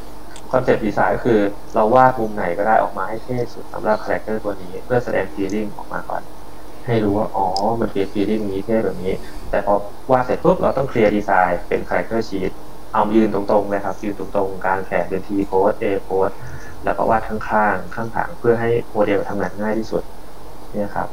[0.51, 1.40] concept design ก็คือ
[1.76, 6.22] เราวาดมุมไหนก็ได้ออกมาให้เท่สุดสำหรับคาแรคเตอร์ตัวนี้ เพื่อแสดง feeling ออกมาก่อน
[6.86, 7.48] ให้รู้ว่า อ๋อ
[7.82, 9.14] มันเป็น feeling นี้เท่แบบนี้
[9.50, 9.74] แต่พอ
[10.12, 12.51] วาดเสร็จปุ๊บเราต้องเคลียร์ดีไซน์เป็น character sheet
[12.94, 16.36] เอายืนตรงๆเลยครับยืนตรงๆ กางแขนเป็น T pose A pose
[16.84, 20.04] แล้วก็วาดข้างๆข้างหลังเพื่อให้โมเดลทำงานง่ายที่สุด
[20.74, 21.10] เนี่ยครับ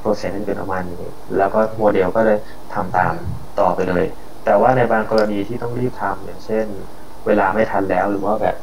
[0.00, 1.04] process มันเป็นประมาณนี้
[1.36, 2.38] แล้วก็โมเดลก็เลย
[2.74, 3.14] ทำตาม
[3.60, 4.04] ต่อไปเลย
[4.44, 6.66] แต่ว่าในบางกรณีที่ต้องรีบทำอย่างเช่น
[7.26, 8.56] เวลาไม่ทันแล้วหรือว่าแบบ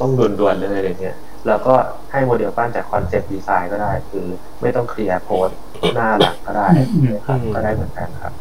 [0.00, 1.74] ต้องด่วนๆเลยอะไรเงี้ยเราก็
[2.12, 4.26] ให้โมเดลปั้นจาก concept design ก็ได้ คือ
[4.60, 5.46] ไม่ต้องเคลียร์ pose
[5.94, 6.68] หน้าหลังก็ได้
[7.14, 8.32] นะครับก็ได้เหมือนกันครับ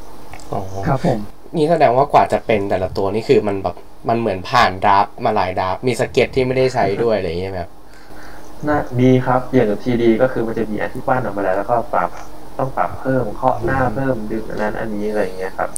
[0.53, 1.19] อ๋อครับผม
[1.55, 3.75] นี่แสดงว่ากว่าจะเป็นแต่ละตัวนี่คือมันแบบ
[4.09, 7.71] มันเหมือนผ่าน draft มาหลาย draft มีสเก็ตที่ไม่ได้ใช้ด้วยอะไรอย่างเงี้ยไหมครับ
[8.67, 12.09] น่ามีครับอย่าง 3D ก็คือมันจะมีอันที่ปั้นออกมาแล้วแล้วก็ปรับ
[12.57, 15.69] ต้องปรับเพิ่มเคาะหน้าเพิ่มดึงอันนั้นอันนี้อะไรอย่างเงี้ยครับ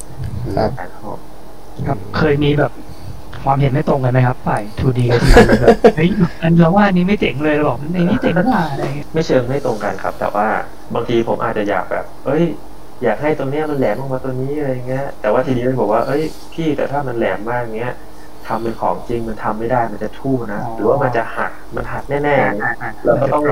[0.58, 1.10] ครับการเข้า
[1.88, 2.72] ครับเคยมีแบบ
[3.44, 6.10] ความเห็นไม่ตรงกันไหมครับฝ่าย 2D กับ 3D แบบเฮ้ย
[6.42, 10.48] อันเราว่าอันนี้ไม่เจ๋งเลยเราบอกในนี้เจ๋งกว่าอะไรเงี้ยไม่เชิงไม่ตรงกันครับ แต่ว่า
[10.96, 12.44] บางทีผมอาจจะอยากแบบ เอ้ย
[13.04, 17.94] อยากให้ตรงเนี้ยมันแหลมออกมาตัวนี้อะไรเงี้ยแต่ว่าทีนี้มันบอกว่า เอ้ยพี่แต่ถ้ามันแหลมมากเงี้ย
[18.48, 23.44] ทำเป็นของจริงมันทำไม่ได้มันจะทู่นะหรือว่ามันจะหักมันหักแน่ๆแล้วก็ต้อง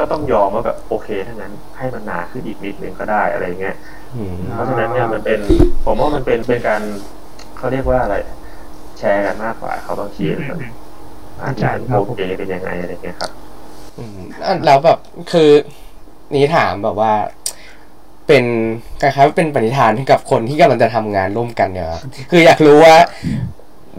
[0.00, 3.76] ก็ต้องยอมว่าแบบโอเคถ้างั้นให้มันหนาขึ้นอีกนิดนึงก็ได้อะไรเงี้ย
[4.16, 5.40] อืมเพราะฉะนั้นเนี่ยมันเป็น
[5.84, 6.82] ผมว่ามันเป็นเป็นการ
[7.58, 8.16] เขาเรียกว่าอะไร
[8.98, 10.46] แชร์กันมากกว่าเขาบางทีมัน
[11.42, 13.30] อาจจะเป็นโอเคเป็นยังไงอะไรเงี้ยครับ
[13.98, 14.98] อืมอะแล้วแบบ
[15.32, 15.50] คือ
[16.34, 17.12] นี่ถามแบบว่า
[18.28, 18.44] เป็น
[19.00, 22.96] คล้ายๆว่าเป็นปณิธานให้กับคนที่กำลังจะทำงานร่วมกันเนี่ยครับคืออยากรู้ว่า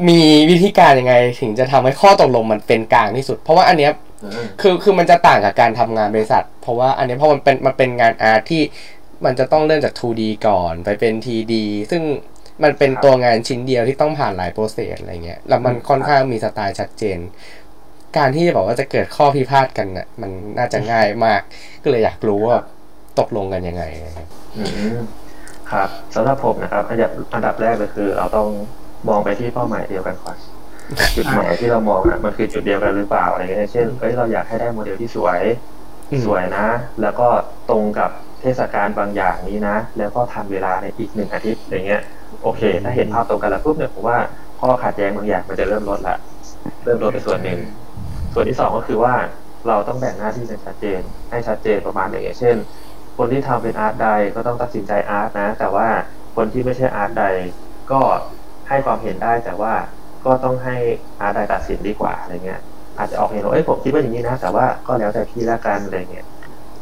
[0.08, 3.92] มีวิธีการยังไงถึงจะทำให้ข้อตกลงมันเป็นกลางที่สุด เพราะว่าอันเนี้ย
[4.62, 8.62] คือคือมันจะต่างกับการทำงานบริษัท เพราะว่าอันนี้เพราะมันเป็นมันเป็นงานอาร์ตที่
[9.26, 11.54] มันจะต้องเริ่มจาก 2D ก่อนไปเป็น 3D
[11.92, 12.04] ซึ่ง
[12.64, 17.20] มันเป็นครับตัวงานชิ้นเดียวที่ต้องผ่านหลายโปรเซสอะไรเงี้ยแล้วมันค่อนข้างมีสไตล์ชัดเจน
[18.18, 21.42] การที่จะบอกว่าจะเกิดข้อพิพาทกันน่ะมันน่าจะง่ายมาก
[21.84, 22.58] ก็เลยอยากรู้ว่า
[23.20, 24.64] ตกลงกันยังไงนะครับอื
[24.96, 24.98] ม
[25.72, 28.48] ครับสำหรับผมนะครับอันดับอันดับแรกเลยคือ เราต้อง
[29.08, 30.38] มองไปที่เป้าหมายเดียวกันก่อน
[31.16, 35.42] จุดหมายที่เรามองอะมันคือจุดเดียวกันหรือเปล่าอะไรเงี้ยเช่นเอ้ยเราอยากให้ได้โมเดลที่สวย
[36.12, 36.68] อืมสวยนะ
[37.02, 37.28] แล้วก็
[37.70, 38.10] ตรงกับ
[38.42, 42.02] เทศกาลบางอย่างนี้นะ แล้วก็ทันเวลาในอีกหนึ่งอาทิตย์อย่างเงี้ย
[42.44, 44.18] โอเค ถ้าเห็นภาพตรงกันแล้วปุ๊บเนี่ยผมว่า
[44.60, 46.18] ข้อขัดแย้งบางอย่างมันจะเริ่มลดละ
[46.84, 47.60] เริ่มลดไปส่วนหนึ่ง
[48.34, 49.16] ส่วนที่สองก็คือว่า
[49.68, 52.56] เราต้องแบ่งหน้าที่กันชัดเจน ให้ชัดเจนประมาณอย่างเช่น
[53.18, 55.88] คนที่ทำเป็นอาร์ตใดก็ต้องตัดสินใจอาร์ตนะ แต่ว่า
[56.36, 57.26] คนที่ไม่ใช่อาร์ตใด
[57.92, 58.02] ก็
[58.70, 59.74] ให้ความเห็นได้แต่ว่า
[60.26, 60.76] ก็ต้องให้
[61.22, 62.62] อาร์ตใดตัดสินดีกว่าอะไรเงี้ย
[62.98, 66.26] อาจจะออกเห็นว่าเอ้ยผมคิดว่าอย่างนี้นะ แต่ว่าก็แล้วแต่พี่ละกันอะไรเงี้ย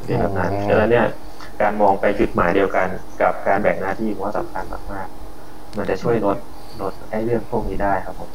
[0.06, 1.08] เป็นแบบนั้นฉะนั้นเนี่ย
[1.62, 2.88] การมองไปจุดหมายเดียวกัน
[3.21, 6.38] กับการแบ่งหน้าที่ผมว่าสำคัญมากๆมันจะช่วยลด
[6.82, 8.30] ลดไอ้เรื่องพวกนี้ได้ครับผม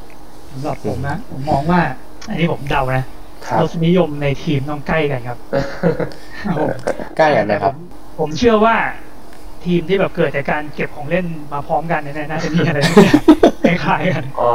[0.50, 1.80] สำหรับผมนะผมมองว่า
[2.28, 3.04] อันนี้ผมเดานะ
[3.46, 5.38] ครับรสนิยมในทีมต้องใกล้กันครับ
[6.46, 6.68] ครับผม
[7.18, 7.74] ใกล้กันนะครับ
[8.18, 8.76] ผมเชื่อว่า
[9.66, 12.78] ทีมที่แบบเกิดจากการเก็บของเล่นมาพร้อมกันเนี่ยน่าจะมีอะไร
[13.64, 14.52] คล้ายๆกันอ๋อ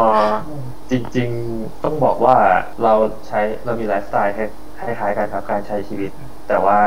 [0.92, 2.38] จริง ๆต้องบอกว่า
[2.84, 2.94] เรา
[3.28, 4.40] ใช้เรามีไลฟ์สไตล์ค
[4.82, 6.12] ล้ายๆกันครับการใช้ชีวิต
[6.48, 6.80] แต่ว่า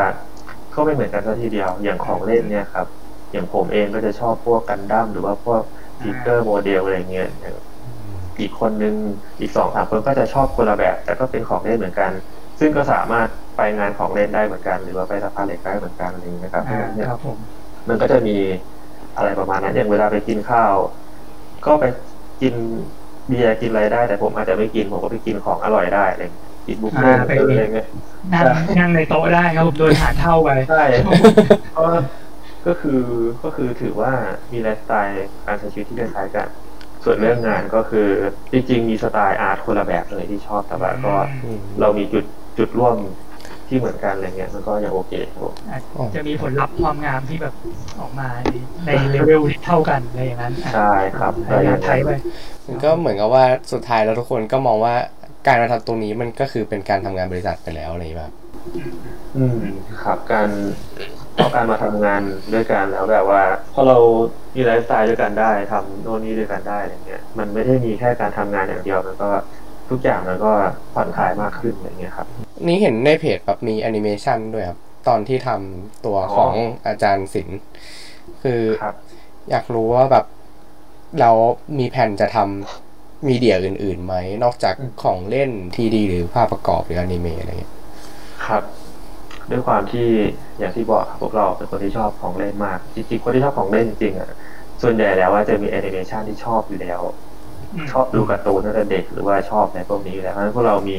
[0.75, 2.87] ก็ไม่เหมือนกันซะทีเดียว อย่างของเล่นเนี่ยครับ
[3.33, 5.63] อย่างผมเองก็จะชอบพวกกันดั้มหรือว่าพวก
[6.03, 7.57] figure model อะไรเงี้ยอย่าง
[8.41, 8.95] อีกคนนึง
[9.41, 12.11] อีกสองสามคนก็จะชอบคนละแบบ แต่ก็เป็นของเล่นเหมือนกัน
[12.61, 17.39] ซึ่งก็สามารถไปงานของเล่นได้เหมือนกัน หรือว่าไปสะพานเหล็กได้เหมือนกันอะไรอย่างเงี้ยครับเพราะฉะนั้นเนี่ยครับผม
[17.91, 18.37] มันก็จะมี
[19.17, 20.75] อะไรประมาณนั้นอย่างเวลาไปกินข้าว
[21.67, 21.85] ก็ไป
[22.43, 22.55] กิน
[23.29, 27.27] เบียร์กินอะไรได้ แต่ผมอาจจะไม่กินผมก็ไปกินของอร่อยได้อะไรอย่างเงี้ยกินบุฟเฟ่ต์อะ
[27.57, 27.89] ไรเงี้ย
[28.33, 28.45] นั่ง
[28.79, 30.83] นั่งในโต๊ะได้ครับผมโดนหารเท่าไปใช่
[31.77, 31.87] ก็
[32.67, 33.01] ก็คือ
[33.45, 34.13] ก็คือถือว่า
[34.53, 36.49] มีไลฟ์สไตล์การใช้ชีวิตที่คล้ายๆกัน
[37.05, 38.09] ส่วนเรื่องงานก็คือ
[38.53, 42.25] จริง ๆ มีสไตล์ art คนละแบบเลยที่ชอบแต่ว่าก็อืมเรามีจุด
[42.59, 42.97] จุดร่วม
[43.71, 45.83] ที่เหมือนกันอะไรเงี้ยมันก็ยังโอเคครับผมอาจ
[46.17, 47.55] จะมีผลลัพธ์ความงามที่แบบ
[48.01, 48.51] ออกมาใน
[48.87, 52.11] ในเลเวลที่เท่ากันอะไรอย่างนั้นใช่ครับพยายามใช้ไป
[52.67, 54.95] มันก็เหมือนกับว่าสุดท้ายแล้วทุกคนก็มองว่า
[55.47, 58.33] การมาทำตรงนี้มันก็คือเป็นการทำงานบริษัทไปแล้วอะไรอย่างเงี้ยแบบ
[59.37, 59.61] อืม
[60.03, 60.49] ครับการ
[61.37, 62.23] พอการมาทำงาน
[62.55, 63.43] ด้วยกันแล้วแบบว่า
[63.75, 63.99] พอเรา
[64.55, 69.31] มีไลฟ์สไตล์ด้วยกันได้ทำโน่นนี่ด้วยกันได้อะไรเงี้ย มันไม่ได้มีแค่การทำงานอย่างเดียวมันก็
[69.91, 70.51] ทุกอย่างมันก็
[70.95, 72.27] ผ่อนคลายมากขึ้นอย่างเงี้ยครับ
[72.67, 76.53] นี่เห็นในเพจแบบมีแอนิเมชันด้วยครับ ตอนที่ทำตัวของ
[76.87, 77.61] อาจารย์ศิลป์
[78.43, 78.95] คือครับ
[79.51, 80.27] อยากรู้ว่าแบบ
[81.21, 81.31] เรา
[81.79, 87.73] มีแผนจะทำมีเดียอื่นๆไหม นอกจากของเล่น 3D หรือภาพประกอบหรืออนิเมะอะไรเงี้ย
[88.47, 88.63] ครับ
[89.51, 90.09] ด้วยความที่
[90.59, 94.31] อย่างที่บอกครับพวกเราเป็นคนที่ชอบของเล่นมาก จริงๆคนที่ชอบของเล่นจริงๆอะ
[94.83, 97.01] ส่วนใหญ่แล้วว่าจะมีแอนิเมชันที่ชอบอยู่แล้ว
[97.93, 100.99] ชอบดูการ์ตูนตั้งแต่เด็กหรือว่าชอบในพวกนี้อยู่แล้วเพราะฉะนั้นพวกเรามี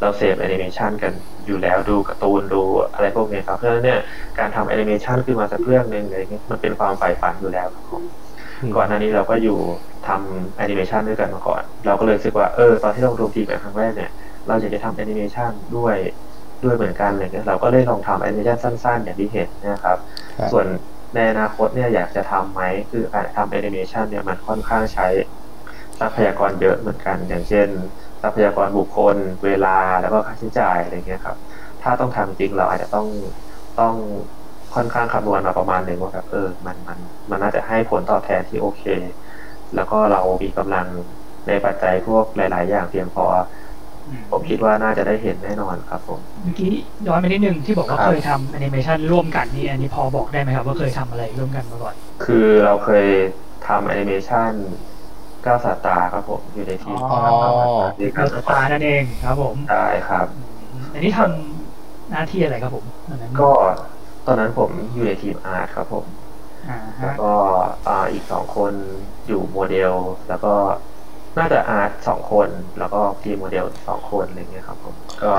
[0.00, 1.12] เราเสพแอนิเมชันกัน
[1.46, 2.62] อยู่แล้วดูการ์ตูนดู
[2.94, 3.98] อะไรพวกนี้ครับเพราะฉะนั้นเนี่ย
[4.38, 8.02] การทำแอนิเมชันขึ้นมาสักเรื่องหนึ่งอะไรเงี้ยมันเป็นความใฝ่ฝันอยู่แล้วครับผม
[8.76, 9.58] ก่อนหน้านี้เราก็อยู่
[10.08, 14.10] ทำแอนิเมชันด้วยกันมาก่อน เราก็เลยรู้สึกว่าเออตอนที่เรารวมทีมกันครั้งแรกเนี่ย
[14.48, 15.96] เราอยากจะทำแอนิเมชันด้วย
[16.64, 19.98] ด้วยเหมือนกันอะไรเงี้ยเราก็เลยลองทำแอนิเมชันสั้นๆ อย่างที่เห็นนะครับ
[20.38, 20.66] ครับ ส่วน
[21.14, 25.06] ในอนาคตเนี่ยอยากจะทำไหมคือการทำแอนิเมชันเนี่ยมันค่อนข้างใช้
[25.98, 27.68] ทรัพยากรเยอะเหมือนกัน อย่างเช่น
[28.22, 31.36] ทรัพยากรบุคคล เวลาแล้วก็ค่าใช้จ่ายอะไรเงี้ยครับ
[31.82, 33.06] ถ้าต้องทำจริงเราอาจจะต้อง
[33.80, 33.94] ต้อง
[34.74, 36.98] ค่อนข้างคำนวณมาประมาณหนึ่งว่าแบบเออมันมัน
[37.30, 38.82] มันน่าจะให้ผลตอบแทนที่โอเค
[39.74, 40.86] แล้วก็เรามีกำลัง
[41.46, 43.24] ในปัจจัยพวกหลาย ๆ อย่างเพียงพอ
[44.30, 46.72] ผมคิดว่าน่าจะได้เห็นแน่นอนครับผมเมื่อกี้
[47.06, 53.06] ย้อนไปนิดนึงที่บอกว่าครับเคยทำแอนิเมชันร่วมกันนี่อันนี้พอบอกได้ไหมครับว่าเคยทำอะไรร่วมกันมาก่อน คือเราเคย
[53.68, 54.52] ทำแอนิเมชัน
[55.48, 57.20] 9 ศาสตราครับผมอยู่ในทีมอ๋อ
[58.00, 60.26] นี่ก็สตาร์นั่นเองครับผมได้ครับ
[60.92, 63.50] อันนี้ทำหน้าที่อะไรครับผมตอนนั้นก็
[64.26, 66.04] ตอนนั้นผมอยู่ในทีมอาร์ตครับผม
[66.68, 67.32] อ่าแล้วฮะก็
[67.88, 68.72] อ่าอีกสองคน
[69.26, 69.92] อยู่โมเดล
[70.28, 70.52] แล้วก็
[71.38, 75.30] น่าจะอาร์ตสองคน แล้วก็ทีมโมเดลสองคนอะไรเงี้ยครับผมก็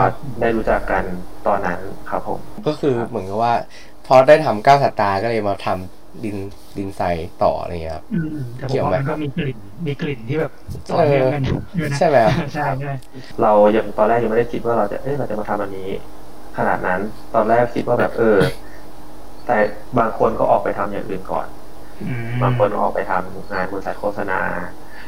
[0.42, 1.04] ได้รู้จักกัน
[1.48, 3.54] ตอนนั้นครับผม ก็คือเหมือนกับว่า
[4.08, 6.38] พอได้ทำก้าวสตาร์ก็เลยมาทำ ดิน
[6.78, 7.02] ดินไซ
[7.44, 10.52] ต่ออะไรเงี้ยครับอืมแต่ผเกี่มยวไหมว่ามันก็มีกลิ่นมีกลิ่นที่แบบ
[10.92, 11.42] ต่อเนื่องกัน
[11.76, 12.90] อยู่นะใช่ไหมครับใช่ใช่
[13.42, 15.90] เรายังตอนแรกยังไม่ได้คิดว่าเราจะเอ้ยเราจะมาทำอันนี้
[16.58, 17.00] ขนาดนั้น
[17.34, 18.40] ตอนแรกคิดว่าแบบเออ
[19.46, 19.58] แต่
[19.98, 21.48] บางคนก็ออกไปทำอย่างอื่นก่อน
[22.00, 24.42] อืมบางคนก็ออกไปทำงานบริษัทโฆษณา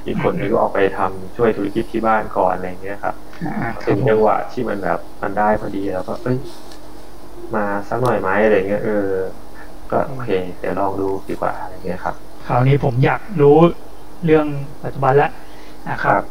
[0.06, 3.50] อีกคนนึงก็ออกไปทำช่วยธุรกิจที่บ้านก่อนอะไรเงี้ยครับอ่า
[3.84, 6.38] ครัถึบงผมจังหวะที่มันแบบมันได้พอดีแล้วก็เอ้ย
[7.56, 8.92] มาสักหน่อยไหมอะไรเงี้ยเออ
[9.92, 10.28] ก็โอเค
[10.60, 13.58] เดี๋ยวลองดูดีกว่าอะไรเงี้ยครับ คราวนี้ผมอยากรู้
[14.26, 14.48] เรื่อง
[14.84, 15.32] ปัจจุบันแล้ว
[15.90, 16.24] นะคครัรับบ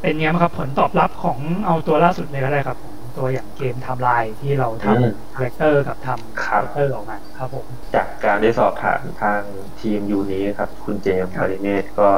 [0.00, 9.42] เป็นไงบ้างครับผลตอบรับของเอาตัวล่าสุดเลยก็ได้ครับผมตัวอย่างเกม Timelie ที่เราทอืม character กับทำครับคาแรคเตอร์ออกมาครับผมจากการได้สอบถามทาง
[9.80, 12.08] ทีมยูนี้ครับ คุณเจมส์ครับบริเมธก็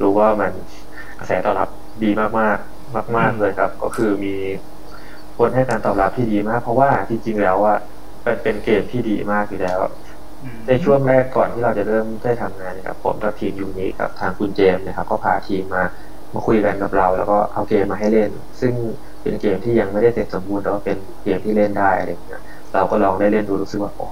[0.00, 0.52] รู้ว่ามัน
[1.18, 1.68] กระแสตอบรับ
[2.02, 2.58] ดีมากมาก
[3.18, 4.34] มากๆอืมเลยครับ ก็คือมี
[5.36, 7.74] คนให้การตอบรับที่ดีมาก เพราะว่าจริงๆแล้วว่า
[8.26, 9.78] มันเป็นเกมที่ดีมากอยู่แล้ว
[10.44, 15.82] อืมในช่วงแรกก่อนที่เราจะเริ่มได้ทำงานเนะครับผมกับทีมยูนิกับทางคุณเจมส์นะครับ ก็พาทีมมา
[16.34, 18.30] มาคุยกันกับเรา แล้วก็เอาเกมมาให้เล่น
[18.60, 18.72] ซึ่ง
[19.22, 22.42] เป็นเกมที่ยังไม่ได้เสร็จสมบูรณ์แต่ว่าเป็นเกมที่เล่นได้อะไรอย่างเงี้ย
[22.74, 24.06] เราก็ลองได้เล่นดูรู้สึกว่าโอ้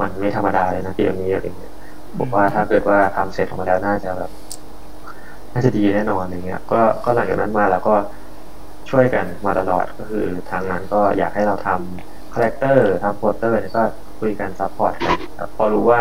[0.00, 1.72] มันไม่ธรรมดาเลยนะเกมนี้อะไรเงี้ย
[2.18, 4.30] ผมว่าถ้าเกิดว่าทำเสร็จออกมาแล้วน่าจะแบบ
[5.52, 7.94] น่าจะดีแน่นอนอะไรเงี้ย ก็ก็หลังจากนั้นมาเราก็
[8.90, 13.82] ช่วยกันมาตลอดก็คือทางนั้นก็อยากให้เราทำ character ทำโปสเตอร์เนี่ยก็
[14.20, 16.00] คุยกัน support กันครับพอรู้ว่า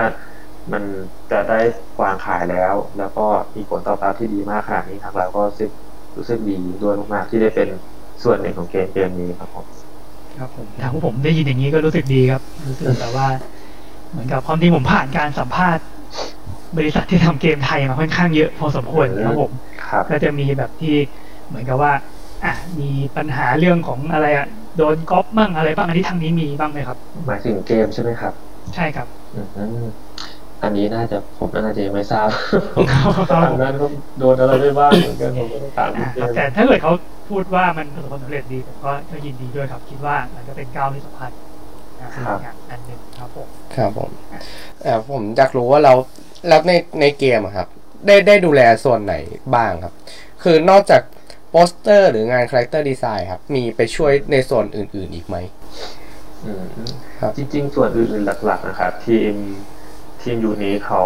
[0.72, 0.84] มัน
[1.32, 1.60] จะได้
[2.02, 5.72] วางขายแล้ว แล้วก็มีผลตอบรับที่ดีมากขนาดนี้ทางเราก็รู้สึก
[6.18, 7.70] รู้สึกดีด้วยมากๆที่ได้เป็น
[8.24, 9.66] ส่วนหนึ่งของเกมเกมนี้ครับผม
[10.40, 13.28] ครับผมทางผมได้ยินอย่างนี้ก็รู้สึกดีครับ รู้สึกแบบว่า
[14.12, 15.84] เหมือนกับความที่ผมผ่านการสัมภาษณ์
[16.78, 19.52] บริษัทที่ทำเกมไทยมาค่อนข้างเยอะพอสมควรครับผม
[19.88, 20.96] ครับก็จะมีแบบที่
[21.48, 21.94] เหมือนกับว่า
[22.44, 28.34] อะมีปัญหาเรื่องของอะไรอะ โดนก๊อปบ้างอะไรบ้างอันนี้ทางนี้มีบ้างไหมครับ หมายถึงเกมใช่ไหมครับ
[28.76, 29.88] ใช่ครับอืม
[30.64, 32.30] อันนี้น่าจะผมน่าจะยังไม่ทราบ
[32.92, 33.88] ครับทางนั้นเขา
[34.20, 36.94] โดนอะไรไปบ้างเหมือนกันผมก็ต้องถามอะพี่เจครับมส์แต่ถ้าเกิดเขา
[37.30, 41.32] พูดว่ามันประสบความสำเร็จดีผมก็ก็ยินดีด้วยครับคิดว่ามันก็เป็นก้าวที่สำคัญ
[42.02, 42.38] นะครับ
[42.70, 44.12] อันหนึ่งครับผมครับผม
[44.82, 45.94] แต่ผมอยากรู้ว่าเรา
[46.48, 47.68] แล้วในในเกมอะครับ
[48.06, 49.16] ได้ได้ดูแลส่วนไหน
[49.56, 49.94] บ้างครับ
[50.44, 51.02] คือนอกจาก
[51.52, 55.38] โปสเตอร์หรืองาน character design ครับมีไปช่วยในส่วนอื่น ๆอีกไหม
[56.46, 56.66] อืม
[57.20, 59.34] ครับจริง ๆ ส่วนอื่นๆหลัก ๆ นะครับ ทีม
[60.22, 61.04] ทีมยูนี้เขา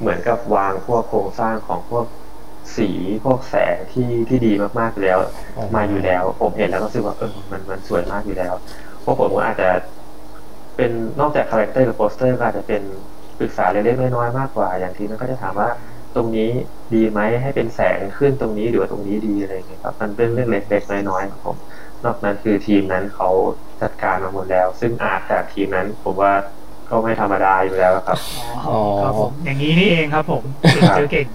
[0.00, 2.06] เหมือนกับวางพวกโครงสร้างของพวก
[2.76, 2.88] สี
[3.24, 5.18] พวกแสงที่ที่ดีมากๆอยู่แล้ว
[5.56, 8.54] อ๋อมาอยู่แล้ว ผมเห็นแล้วก็รู้สึกว่าเออมันมันสวยมากอยู่แล้ว
[9.04, 9.68] พวกผมก็อาจจะ
[10.76, 12.82] เป็นนอกจาก character กับโปสเตอร์ก็อาจจะเป็น
[13.38, 15.68] ปรึกษาเล็กๆน้อยๆมากกว่า อย่างทีมนั้นก็จะถามว่า
[16.16, 16.50] ตรงนี้
[16.94, 21.56] ดีไหมให้เป็นแสงขึ้นตรงนี้หรือว่าตรงนี้ดีอะไรอย่างเงี้ยครับมันเป็นเรื่องเล็กๆน้อยๆครับผม
[22.04, 23.30] นอกนั้นคือทีมนั้นเขา
[23.82, 26.32] จัดการมาหมดแล้ว ซึ่ง art จากทีมนั้นผมว่า
[26.90, 28.18] ก็ไม่ธรรมดาอยู่แล้วครับ
[28.68, 31.26] อ๋อครับผมอย่างนี้นี่เองครับผมเก่งเจอเก่ง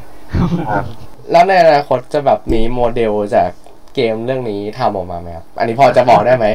[0.71, 0.83] ครับ
[1.31, 3.49] แล้วในอนาคตจะแบบมีโมเดลจาก
[3.95, 6.47] เกมเรื่องนี้ทำออกมาไหมครับ อันนี้พอจะบอกได้ไหม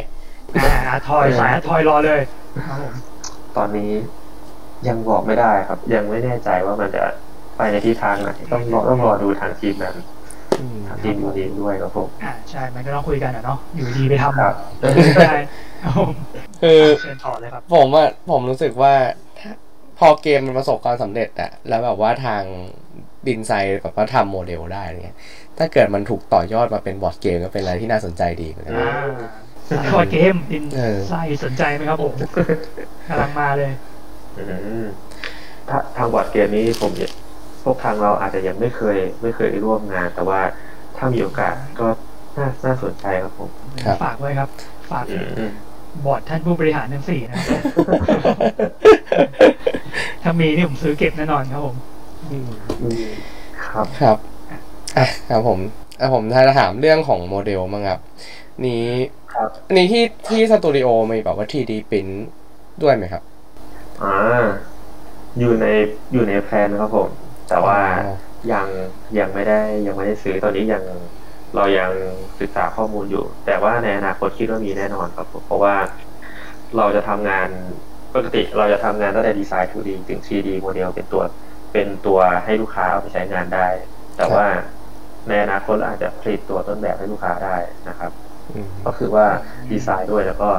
[0.62, 2.20] อ่า toy สาย toy รอเลย
[2.68, 2.94] ครับผม
[3.56, 3.90] ตอนนี้
[4.88, 7.04] ยังบอกไม่ได้ครับ ยังไม่แน่ใจว่ามันจะ
[7.56, 9.96] ไปในทิศทางไหนต้องรอต้องรอดูทางทีมนั้น
[10.88, 14.54] ทางทีมยูนีด้วยครับผมอ่าใช่ มันก็ต้องคุยกันอะเนาะอยู่ดีไปทำครับ
[15.26, 15.34] ได้
[15.82, 16.10] ครับผม
[16.62, 18.94] คือเชิญต่อเลยครับผมอะผมรู้สึกว่า
[19.40, 19.52] ถ้า
[19.98, 22.42] พอเกมมันประสบความสำเร็จอะแล้วแบบว่าทาง
[23.26, 25.16] ดินไซด์แบบว่าทำโมเดลได้เนี่ย
[25.58, 28.90] ถ้าเกิดมันถูกต่อยอดมาเป็นบอร์ดเกมก็เป็นอะไรที่น่าสนใจดีเหมือนกันอ่า
[29.68, 32.12] สายคอร์ดเกมดินเออไส้สนใจไหมครับผม
[33.08, 33.70] กำลังมาเลย
[34.38, 34.86] อืม
[35.68, 37.12] ถ้าทางบอร์ดเกมนี้ผมเนี่ย
[37.64, 40.40] พวกทางเราอาจจะยังไม่เคย ไม่เคยได้ร่วมงาน แต่ว่า
[40.96, 41.86] ถ้ามีโอกาสก็
[42.36, 43.50] น่าน่าสนใจครับผม
[43.84, 44.48] ครับฝากไว้ครับ
[44.90, 45.52] ฝากอืม
[46.06, 47.62] บอร์ดท่านผู้บริหารทั้งสี่นะครับ
[50.22, 51.76] ถ้ามีนี่ผมซื้อเก็บแน่นอนครับผม
[52.30, 52.48] อืม
[53.66, 54.16] ครับครับ
[54.96, 55.58] อะครับผม
[56.00, 58.00] อะผมถ้าจะถามเรื่องของโมเดลมั้งครับ
[58.66, 58.86] นี้
[59.34, 62.06] ครับอันนี้ที่ที่สตูดิโอมีแบบว่า 3D ปริ้น
[62.82, 63.22] ด้วยไหมครับ
[64.02, 64.16] อ่า
[65.38, 65.66] อยู่ใน
[66.12, 67.08] อยู่ใน plan ครับผม
[67.48, 68.14] แต่ว่าอ๋อ
[68.52, 68.66] ยัง
[69.18, 70.82] ยังไม่ได้ยังไม่ได้ซื้อตอนนี้ยัง
[71.54, 71.90] เรายัง
[72.40, 75.76] ศึกษาข้อมูลอยู่ แต่ว่าในอนาคตคิดว่ามีแน่นอนครับผมเพราะว่า
[76.76, 77.48] เราจะทำงาน
[78.14, 81.22] ปกติเราจะทำงานตั้งแต่ดีไซน์ 2D ถึง 3D โมเดลเป็นตัว
[81.72, 83.66] เป็นตัวให้ลูกค้าเอาไปใช้งานได้
[84.16, 84.46] แต่ว่า
[85.28, 87.56] ในอนาคตเราอาจจะผลิตตัวต้นแบบให้ลูกค้าได้
[87.88, 88.12] นะครับ
[88.50, 89.26] อืมก็คือว่า
[89.72, 90.50] ดีไซน์ด้วยแล้วก็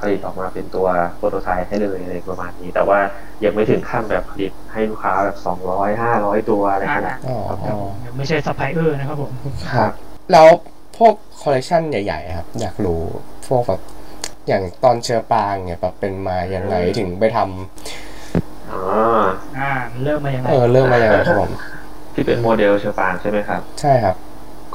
[0.00, 2.98] ผลิตออกมาเป็นตัว prototype ให้เลยอะไรประมาณนี้ แต่ว่า
[3.44, 9.32] ยังไม่ถึงขั้นแบบผลิตให้ลูกค้าแบบสองร้อยห้าร้อยตัวอะไรขนาดอ๋อนั้นครับยังไม่ใช่ซัพพลายเออร์นะครับผม
[9.74, 9.92] ครับ
[10.32, 10.46] แล้ว
[10.96, 13.02] พวกคอลเลกชันใหญ่ๆครับอยากรู้
[13.48, 13.80] พวกแบบ
[14.48, 18.80] อย่างตอนเชื้อปางเนี่ยแบบเป็นมายังไงถึงไปทำอ๋อ
[19.58, 19.70] อ่า
[20.02, 21.50] เริ่มมายังไงเออเรื่องมายังไงครับผม
[22.14, 24.16] ที่เป็นโมเดลเชอปางใช่ไหมครับ ใช่ครับ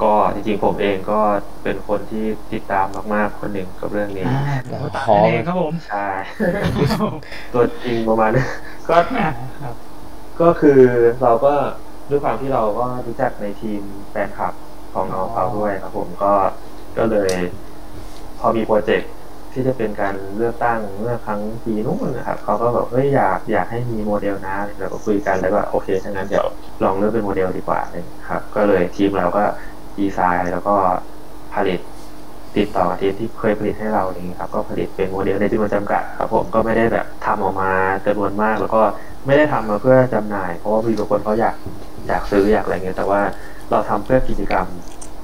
[0.02, 1.20] ก็จริงๆผมเองก็
[1.64, 6.08] เป็นคนที่ติดตามมากๆคนหนึ่งกับเรื่องนี้อ่าโคตานั่นเองครับผมใช่
[7.54, 8.48] ตัวจริงประมาณนั้น
[8.90, 9.30] ก็อ่า
[9.62, 9.76] ครับ
[10.42, 10.80] ก็คือ
[11.22, 11.54] เราก็
[12.10, 13.82] ด้วยความที่เราก็รู้จักในทีม
[14.12, 14.54] แฟนคลับ
[14.94, 16.34] ของน้องเขาด้วยครับ ผมก็
[16.98, 17.34] ก็เลย
[18.40, 19.12] พอมีโปรเจกต์
[19.54, 26.48] ที่จะเป็นการเลือกตั้งเมื่อครั้งปีนู้นนะครับเขาก็บอกเฮ้ยอยากอยากให้มีโมเดลนะเราก็คุยกันแล้วก็โอเคถ้างั้นเดี๋ยว
[26.84, 29.44] ลองเลือกเป็นโมเดลดีกว่าเลยครับ ก็เลยทีมเราก็
[30.00, 30.76] ดีไซน์แล้วก็
[31.56, 31.80] ผลิต
[32.58, 37.72] ติดต่อกับทีมที่เคยผลิตให้เราเองครับ ก็ผลิตเป็นโมเดลในจำนวนจำกัดครับผมก็ไม่ได้แบบทำออกมา
[38.06, 38.82] จำนวนมาก แล้วก็
[39.26, 41.56] ไม่ได้ทำมาเพื่อจำหน่าย เพราะว่ามีบางคนเขาอยาก
[42.08, 43.22] อยากซื้ออยากอะไรเงี้ยแต่ว่า
[43.72, 44.68] เราทำเพื่อกิจกรรม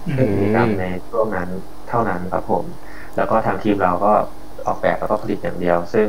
[0.07, 1.49] อืมเพื่อกิจกรรมในช่วงนั้น
[1.89, 2.65] เท่านั้นครับผม
[3.17, 4.13] แล้วก็ทางทีมเราก็
[4.67, 6.07] ออกแบบแล้วก็ผลิตอย่างเดียว ซึ่ง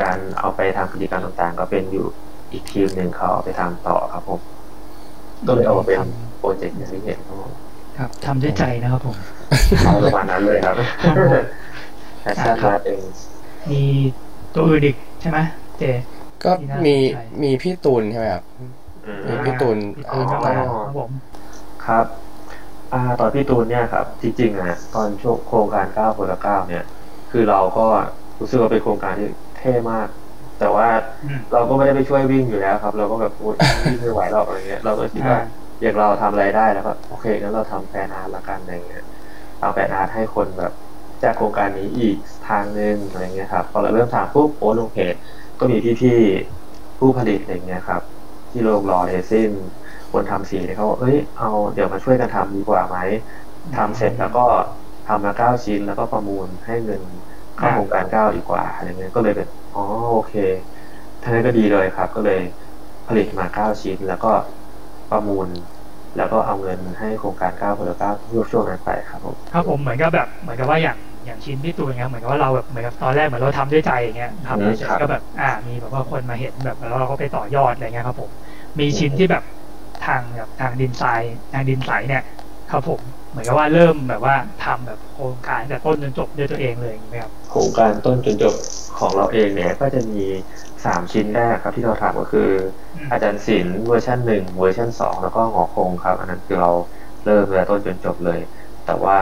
[0.00, 2.06] การเอาไปทำกิจกรรมต่างๆ ก็เป็นอยู่
[2.52, 4.40] อีกทีมหนึ่งเขาเอาไปทำต่อครับผม
[5.46, 6.00] ก็เลยออกมาเป็น
[6.42, 7.52] โปรเจกต์อย่างที่เห็นครับผม
[7.98, 9.16] ครับทำด้วยใจนะครับผม
[9.84, 11.44] เอาประมาณนั้นเลยครับครับผม
[12.20, 13.00] passion มาเอง
[13.70, 13.82] มี
[14.54, 15.38] ตัวอื่นอีกใช่ไหม
[15.78, 15.84] เจ
[16.44, 18.44] ก็ที่น่ามีสนใจมีพี่ตูนใช่ไหมครับ
[19.06, 21.10] อืมมีพี่ตูนพี่ตูนก็มาครับผม
[21.86, 22.06] ครับ
[22.92, 26.84] อ่าตอนพี่ตูนเนี่ยครับจริงๆอะตอนช่วงโครงการ9คนละ9เนี่ย
[27.30, 27.86] คือเราก็
[28.40, 29.28] รู้สึกว่าเป็นโครงการที่
[29.58, 30.08] เท่มาก
[30.60, 30.88] แต่ว่า
[31.24, 35.40] อืมเราก็ไม่ได้ไปช่วยวิ่งอยู่แล้วครับ เราก็แบบโอ๊ยวิ่งไม่ไหวหรอกอะไรเงี้ย เราก็คิดว่า
[35.82, 39.02] อย่าอยากเราทำอะไรได้แล้วก็โอเคงั้นเราทำแฟนอาร์ตละกันอะไรเงี้ย
[39.58, 40.72] เอาแฟนอาร์ตให้คนแบบ
[41.22, 45.14] จากโครงการนี้อีกทางหนึ่งอะไรเงี้ยครับพอเราเริ่มทำปุ๊บโพสลงเพจ
[45.58, 48.02] ก็มีพี่ๆผู้ผลิตอะไรเงี้ยครับ
[48.50, 49.52] ที่โรงรอเรซิน
[50.12, 52.96] คนทำสีเนี่ยเขาบอกเอ้ยเอาเดี๋ยวมาช่วยกันทำดีกว่าไหม
[53.72, 54.40] ทำเสร็จแล้วก็
[55.04, 57.02] ทำมาเก้าชิ้นแล้วก็ประมูลให้เงิน
[57.56, 59.80] เข้าโครงการเก้าดีกว่าอะไรเงี้ยก็เลยเป็นอ๋อ
[60.12, 60.32] โอเค
[61.22, 62.40] ทั้งนั้นก็ดีเลยครับ ก็เลย
[63.06, 64.28] ผลิตมาเก้าชิ้น แล้วก็
[65.12, 65.48] ประมูล
[66.16, 68.10] แล้วก็เอาเงินให้โครงการเก้าคนละเก้า
[68.52, 78.32] ช่วงนั้นไปครับผมครับผมเหมือนกับแบบเหมือนกับว่าอย่างอย่างชิ้นที่ตัวเงี้ยเหมือนกับว่าเราแบบเหมือนกับตอนแรกเหมือนเราทำด้วยใจอย่างเงี้ยทำแล้วเสร็จครับก็แบบอ่ามีแบบว่าคนมาเห็นแบบแล้วเราก็ไปต่อยอดอะไรเงี้ยครับผม
[78.80, 79.42] มีชิ้นที่แบบ
[80.00, 81.22] ทางแบบทางดินทราย
[81.52, 82.20] ทางดินใสเนี่ย
[82.68, 88.54] ครับผมเหมือนกับว่าเริ่มแบบว่าทำแบบโครงการแต่ต้นจนจบด้วยตัวเองเลยอย่างเงี้ยครับโครงการต้นจนจบ
[88.98, 90.22] ของเราเองเนี่ยก็จะมี
[90.84, 92.50] สามชิ้นแรกครับที่เราทำก็คือ
[93.02, 96.70] อืมอาจารย์ศิลป์เวอร์ชันหนึ่งเวอร์ชันสองแล้วก็หงอคงครับ อันนั้นคือเรา
[97.24, 98.40] เริ่มเลยต้นจนจบเลย
[98.86, 99.16] แต่ว่า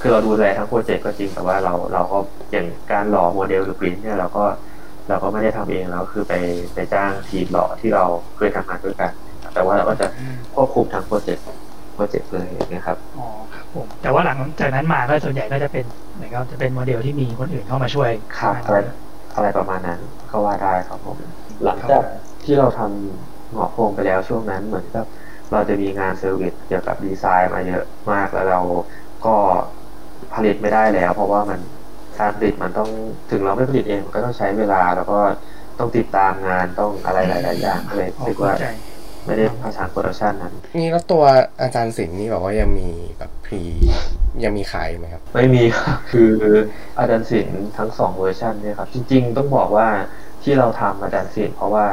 [0.00, 2.18] คือเราดูแลทั้งโปรเจกต์ก็จริงแต่ว่าเราเราก็
[2.52, 4.44] อย่างการหล่อโมเดลหรือปริ้นเนี่ยเราก็
[5.08, 6.34] เราก็ไม่ได้ทำเองแล้วคือไป
[6.74, 8.04] ไปจ้างทีมหล่อที่เรา
[8.36, 9.10] เคยทำงานด้วยกัน
[9.54, 11.44] แต่ว่าเราก็จะอืมควบคุมทั้งโปรเจกต์
[11.94, 18.78] โปรเจกต์เลยอย่างเงี้ยครับอ๋อครับผมแต่ว่าหลังจากนั้นมาก็ส่วนใหญ่ก็จะเป็นเหมือนกับจะเป็นโมเดลที่มีคนอื่นเข้ามาช่วยครับอะไร
[19.34, 21.16] อะไรประมาณนั้นก็ว่าได้ครับผม
[21.64, 22.02] หลังจาก
[22.50, 25.06] ที่เราทำหงอโครงไปแล้วช่วงนั้นเหมือนกับ
[25.52, 28.60] เราจะมีงาน service เกี่ยวกับดีไซน์มาเยอะมากแล้วเรา
[29.26, 29.36] ก็
[30.34, 31.60] ผลิตไม่ได้แล้ว เพราะว่ามัน
[32.18, 32.90] การผลิตมันต้อง
[33.30, 35.20] ถึงเราไม่ผลิตเองมันก็ต้องใช้เวลา แล้วก็
[35.78, 38.66] ต้องติดตามงานต้องอะไรหลาย ๆ อย่างก็เลยอ๋อคิดเข้าว่าใจ
[39.26, 41.24] ไม่ได้พาชาน production นั้น นี่แล้วตัว
[41.62, 43.62] อาจารย์ศิลป์นี่แบบว่ายังมีแบบ pre
[44.44, 46.32] ยังมีขายไหมครับ ไม่มีครับคือ
[46.98, 49.88] อาจารย์ศิลป์ทั้งสองเวอร์ชันเนี่ยครับ จริง ๆ ต้องบอกว่า
[50.42, 51.86] ที่เราทำอาจารย์ศิลป์เพราะว่า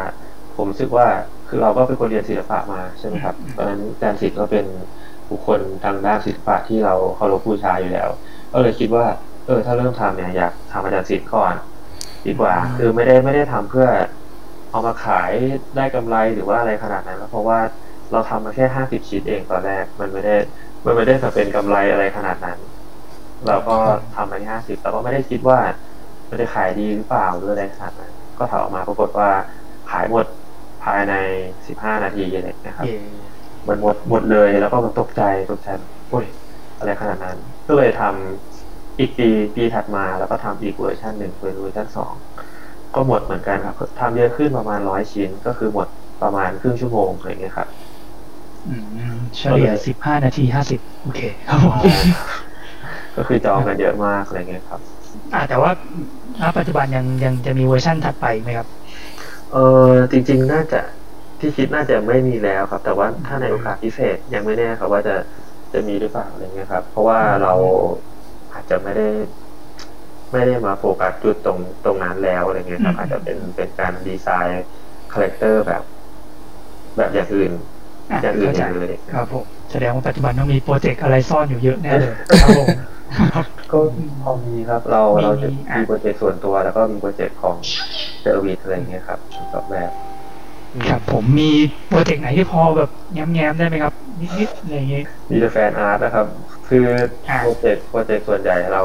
[0.57, 1.07] ผมรู้สึกว่า
[1.47, 4.65] คือเราก็เป็นคนเรียนศิลปะมาใช่ไหมครับเพราะฉะนั้นอาจารย์ศิลป์ก็เป็น
[5.29, 8.09] บุคคลทางด้านศิลปะที่เราเคารพบูชาอยู่แล้ว
[8.53, 9.05] ก็เลยคิดว่า
[9.45, 11.53] เออ ถ้าเริ่มทำเนี่ยอยากทำอาจารย์ศิลป์ก่อน
[12.27, 13.87] ดีกว่าอืมคือไม่ได้ไม่ได้ทำเพื่อ
[14.71, 15.31] เอามาขาย
[15.75, 17.59] ได้กำไรหรือว่าอะไรขนาดนั้นแล้วเพราะว่า
[18.11, 20.35] เราทำมาแค่ห้าสิบชิ้นเองตอนแรก มันไม่ได้
[20.85, 22.59] มันไม่ได้จะเป็นกำไรอะไรขนาดนั้น
[23.47, 23.77] เราก็
[24.15, 25.59] ทำมาที่ห้าสิบเราก็ไม่ได้คิดว่า
[26.29, 29.29] มันจะขายดีหรือเปล่าหรืออะไรขนาดนั้นก็ทำออกมาปรากฏว่า
[29.89, 30.25] ขายหมด
[30.87, 31.13] ภายใน
[31.67, 32.95] สิบห้านาทีอะไรอย่างเงี้ยครับเย่
[33.67, 35.21] มันหมดหมดเลยแล้วก็มันตกใจ
[35.51, 35.69] ตกใจ
[36.09, 36.25] โอ้ย
[36.77, 42.13] อะไรขนาดนั้น ก็เลยทำอีกปีปีถัดมาแล้วก็ทำอีกเวอร์ชันหนึ่งเป็นเวอร์ชันสอง
[42.95, 45.87] ก็หมดเหมือนกันครับทำเยอะขึ้นประมาณร้อยชิ้น ก็คือหมด
[46.21, 47.69] ประมาณครึ่งชั่วโมงอะไรอย่างเงี้ยครับ
[48.67, 48.73] อื
[49.13, 51.77] มเฉลี่ยสิบห้านาทีห้าสิบโอเคครับผม
[53.15, 54.81] ก็คือจองกันเยอะมากอะไรเงี้ยครับ
[55.33, 55.71] อ่าแต่ว่า
[56.41, 58.67] ณปัจจุบันยังยังจะมีเวอร์ชั่นถัดไปไหมครับ
[59.53, 59.57] เอ
[59.89, 60.81] อจริง ๆ น่าจะ
[61.39, 65.15] ที่คิดน่าจะไม่มีแล้วครับ แต่ว่าถ้าในโอกาสพิเศษยังไม่แน่ครับว่าจะ
[65.73, 67.53] จะมีหรือเปล่าอะไรเงี้ยครับ เพราะว่าเรา
[68.53, 69.07] อาจจะไม่ได้
[70.31, 74.65] ไม่ได้มาโฟกัสจุดตรงตรงนั้นแล้วอะไรเงี้ยครับอืมอาจจะเป็นเป็นการดีไซน์
[75.13, 75.83] character แบบ
[76.97, 77.51] แบบอย่างอื่น
[78.11, 82.67] อะอย่างอื่นเข้าใจเลย ครับผมแสดงว่าปัจจุบันต้องมีโปรเจกต์อะไรซ่อนอยู่เยอะแน่เลยครับผม
[83.71, 83.77] ก็
[84.23, 87.55] พอมีครับ เรามีเราจะอะมีโปรเจกต์ส่วนตัว แล้วก็มีโปรเจกต์ของ
[88.21, 89.19] service อะไรเงี้ยครับ
[89.53, 89.91] สองแบบ
[90.89, 91.51] ครับผมมี
[91.89, 93.93] โปรเจกต์ไหนที่พอแบบแง้มๆได้ไหมครับ
[94.39, 96.27] นิดๆอะไรอย่างงี้มีแต่แฟนอาร์ตนะครับ
[96.67, 96.85] คือ
[97.29, 98.81] อ่าโปรเจกต์โปรเจกต์ส่วนใหญ่เรา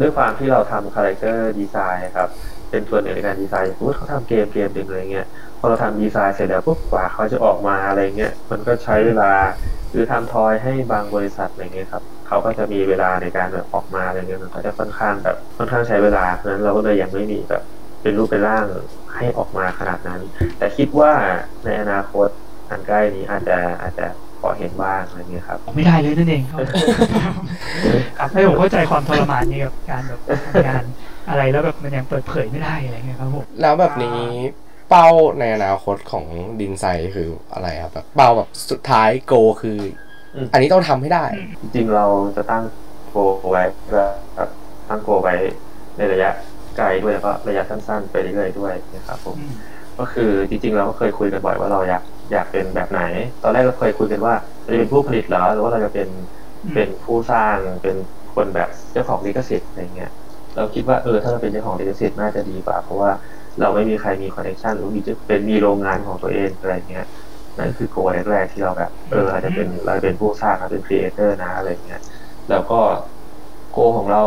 [0.00, 2.28] ด้วยความที่เราทำ character design ครับ
[2.70, 5.26] เป็นส่วนหนึ่งในการดีไซน์สมมติเขาทำเกมเกมหนึ่งอะไรเงี้ย
[5.58, 9.30] พอเราทำดีไซน์เสร็จแล้วปุ๊บกว่าเขาจะออกมาอะไรเงี้ย มันก็ใช้เวลา
[9.90, 17.62] หรือทำทอยให้บางบริษัทอะไรเงี้ยครับ เขาก็จะมีเวลาในการแบบออกมาอะไรเงี้ยมันก็จะค่อนข้างแบบค่อนข้างใช้เวลาเพราะฉะนั้นเราก็เลยยังไม่มีแบบ
[18.02, 18.64] เป็นรูปเป็นร่าง
[19.14, 20.20] ให้ออกมาขนาดนั้น
[20.58, 21.12] แต่คิดว่า
[21.64, 22.28] ในอนาคต
[22.70, 24.06] อันใกล้นี้อาจจะอาจจะ
[24.40, 26.60] พอเห็นบ้างอะไรเงี้ยครับ ไม่ได้เลยนั่นเองครับ
[28.18, 30.84] ครับให้ผมเข้าใจความทรมานนี้กับการแบบทำงาน
[31.30, 34.20] อะไรแล้วแบบมันยังเปิดเผยไม่ได้อะไรเงี้ยครับผมแล้วแบบนี้
[34.90, 35.08] เป้า
[35.40, 36.24] ในอนาคตของ
[36.60, 36.84] ดินไซ
[37.14, 39.78] คืออะไรครับแบบเป้าแบบสุดท้ายโกคือ
[40.36, 41.24] อมอันนี้ต้องทำให้ได้
[41.60, 42.04] จริงๆเรา
[42.36, 42.64] จะตั้ง
[43.10, 43.16] โก
[43.50, 43.98] ไว้แบ
[44.46, 44.50] บ
[44.88, 45.34] ตั้งโกไว้
[45.96, 46.30] ในระยะ
[46.76, 53.02] ไกลด้วยแล้วก็ระยะสั้นๆไปเรื่อยๆด้วยนะครับผมอืมก็คือจริงๆเราก็เคยคุยกันบ่อยว่าเราอยากอยากเป็นแบบไหน
[53.42, 54.34] ตอนแรกเราเคยคุยกันว่า
[54.64, 56.08] เราจะเป็นผู้ผลิตเหรอหรือว่าเราจะเป็น
[56.64, 57.96] อืมเป็นผู้สร้างเป็น
[58.34, 60.10] คนแบบเจ้าของลิขสิทธิ์อะไรเงี้ย
[60.56, 63.10] เราคิดว่าเออถ้าเราเป็นเจ้าของลิขสิทธิ์น่าจะดีกว่า เพราะว่า
[63.60, 67.04] เราไม่มีใครมี connection หรือมีเป็นมีโรงงานของตัวเองอะไรเงี้ย
[67.58, 67.96] นั่นคือ goal
[68.30, 72.02] แรกๆที่เราแบบ เอออาจจะเป็นเราจะเป็นผู้สร้างเราเป็น creator นะอะไรเงี้ย
[72.50, 72.80] แล้วก็
[73.72, 74.22] goal ของเรา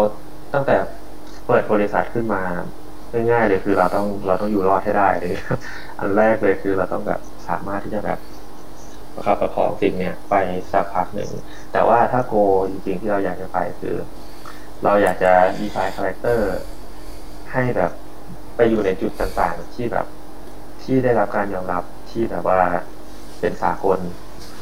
[0.53, 0.75] ตั้งแต่
[1.47, 2.41] เปิดบริษัทขึ้นมา
[3.31, 5.33] ง่ายๆเลยคือเราต้องเราต้องอยู่รอดให้ได้เลย
[5.99, 8.19] อันแรกเลยคือเราต้องแบบสามารถที่จะแบบ
[9.13, 10.35] ประคับประคองสิ่งเนี้ยไป
[10.71, 11.29] สักพักหนึ่ง
[11.73, 12.33] แต่ว่าถ้า goal
[12.69, 13.95] จริงๆที่เราอยากจะไปคือ
[14.83, 16.51] เราอยากจะดีไซน์ character
[17.51, 17.91] ให้แบบ
[18.55, 20.05] ไปอยู่ในจุดต่างๆที่แบบ
[20.83, 22.61] ที่ได้รับการยอมรับที่แบบว่า
[23.39, 23.99] เป็นสากล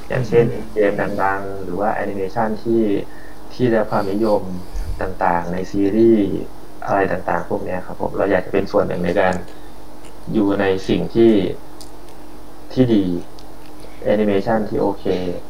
[0.10, 2.84] อย่างเช่นเกมดังๆ หรือว่าแอนิเมชันที่
[3.54, 4.42] ที่ได้รับความนิยม
[5.02, 6.28] ต่างๆ ในซีรีส์
[6.86, 9.34] อะไรต่างๆ พวกเนี้ยครับผมเราอยากจะเป็นส่วนหนึ่งในการ
[10.34, 11.34] อยู่ในสิ่งที่
[12.74, 13.04] ที่ดี
[14.04, 15.06] แอนิเมชันที่โอเค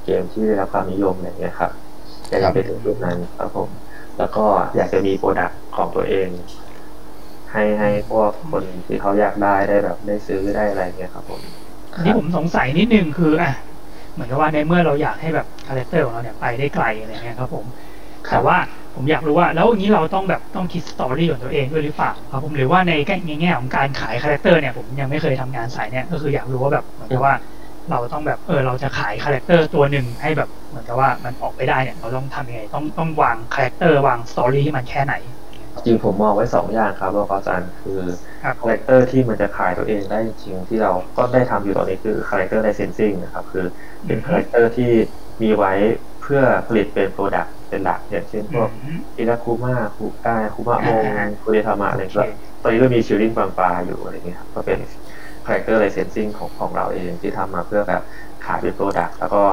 [0.05, 1.71] เกมที่ได้รับความนิยมอย่างเงี้ยครับ
[2.29, 3.69] อยากจะเป็นถึงจุดนั้นครับผม
[4.17, 6.29] แล้วก็อยากจะมี product ของตัวเอง
[7.51, 11.41] ให้ให้พวกคนที่เขาอยากได้ได้แบบได้ซื้อได้อะไรเงี้ยครับผม
[11.97, 13.51] อันนี้ผมสงสัยนิดนึงคืออะ
[14.13, 17.65] เหมือนกับว่าในเมื่อเราอยากให้แบบ character ของเราเนี่ยไปได้ไกลอะไรเงี้ยครับผม
[18.29, 18.57] แต่ว่า
[18.95, 27.35] ผมอยากรู้ว่าแล้วอย่างนี้เราต้องแบบต้องคิด story ของตัวเองด้วยหรือเปล่าครับผมหรือว่าในแง่ในแง่ของการขาย character เนี่ยผมยังไม่เคยทำงานสายเนี้ยก็คืออยากรู้ว่าแบบเหมือนกับว่า
[27.91, 35.13] เราต้องแบบเออเราจะขาย character ตัวหนึ่งให้แบบเหมือนกับว่ามันออกไปได้เนี่ยเราต้องทำยังไงต้องต้องวาง character วาง story ให้มันแค่ไหน
[35.85, 37.91] จริงผมมองไว้สองอย่างครับว่าอาจารย์คือ
[38.41, 43.65] ครับ character ที่มันจะขายตัวเองได้จริงที่เราก็ได้ทำอยู่ตอนนี้คือ character licensing นะครับคือ
[44.05, 44.91] เป็น character ที่
[45.43, 45.71] มีไว้
[46.21, 52.23] เพื่อผลิตเป็น product เป็นหลักอย่างเช่นพวกอืมริลัคคุมะคุก้าคุมะมงอ่ากุเดทามะอะไรโอเคก็
[52.61, 54.79] ตอนนี้ก็มีชิลลิ่งบางปลาอยู่อะไรเงี้ยครับก็เป็น
[55.45, 58.01] character licensing ของของเราเองที่ทำมาเพื่อแบบ
[58.45, 59.43] ขายเป็น product แล้วก็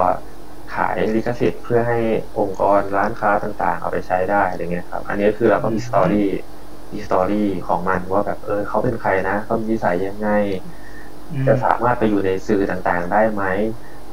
[0.75, 1.99] ขายลิขสิทธิ์เพื่อให้
[2.39, 6.29] องค์กรร้านค้าต่างๆ เอาไปใช้ได้อะไรเงี้ยครับ อันนี้คือเราก็มี story
[6.93, 10.29] มี story ของมันว่าแบบเออเขาเป็นใครนะเขามีนิสัยยังไง
[11.31, 13.43] อืมจะสามารถไปอยู่ในสื่อต่างๆ ได้ไหม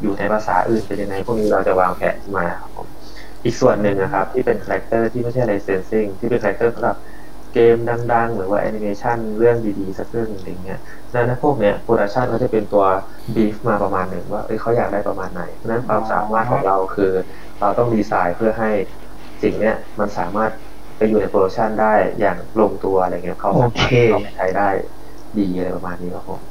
[0.02, 2.88] อยู่ในภาษาอื่นเป็นยังไงพวกนี้เราจะวางแผนขึ้นมาครับผม
[3.44, 6.98] อีกส่วนหนึ่งนะครับ ที่เป็น character ที่ไม่ใช่ licensing ที่เป็น character สำหรับ
[7.54, 12.84] เกมดัง ๆ หรือว่าแอนิเมชันเรื่องดีๆสักเรื่องหนึ่งอย่างเงี้ยนั่นนะพวกเนี้ย production เขาจะเป็นตัว
[13.36, 17.12] brief มาประมาณหนึ่งว่าเอ้ยเขาอยากได้ประมาณไหนเพราะฉะนั้นความสามารถของเราคือ
[17.60, 18.72] เราต้องดีไซน์เพื่อให้
[19.44, 20.52] สิ่งเนี้ยมันสามารถ
[20.98, 24.70] ไปอยู่ใน production ได้อย่างลงตัวอะไรเงี้ยเขาสามารถเอาไปใช้ได้
[25.38, 26.42] ดีอะไรประมาณนี้ครับผม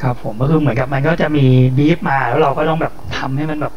[0.00, 1.40] ครับผมก็คือเหมือนกับมันก็จะมี
[1.76, 3.72] บีฟมาแล้วเราก็ต้องแบบทำให้มันแบบ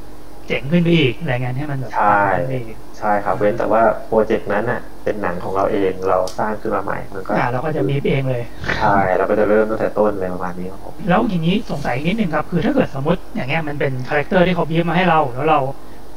[0.48, 2.04] เจ๋งขึ้นไปอีกอะไรเงี้ยให้มันแบบใช่
[2.34, 8.43] ขึ้นไปอีก ใช่ครับเว้นแต่ว่าโปรเจกต์นั้นน่ะ เป็นหนังของเราเองเราสร้างขึ้นมาใหม่มันก็อ่าเราก็จะบีฟเองเลย
[8.78, 15.60] ใช่เราก็จะเริ่มตั้งแต่ต้นเลยประมาณนี้ครับผมแล้วอย่างนี้สงสัยนิดนึงครับ คือถ้าเกิดสมมติอย่างเงี้ยมันเป็น character ที่เขา brief มาให้เราแล้วเรา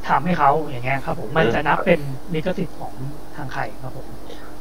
[0.09, 2.01] ทำให้เขาอย่างเงี้ยครับผมมันจะนับเป็น
[2.35, 2.93] ลิขสิทธิ์ของ
[3.37, 4.07] ทางใครครับผม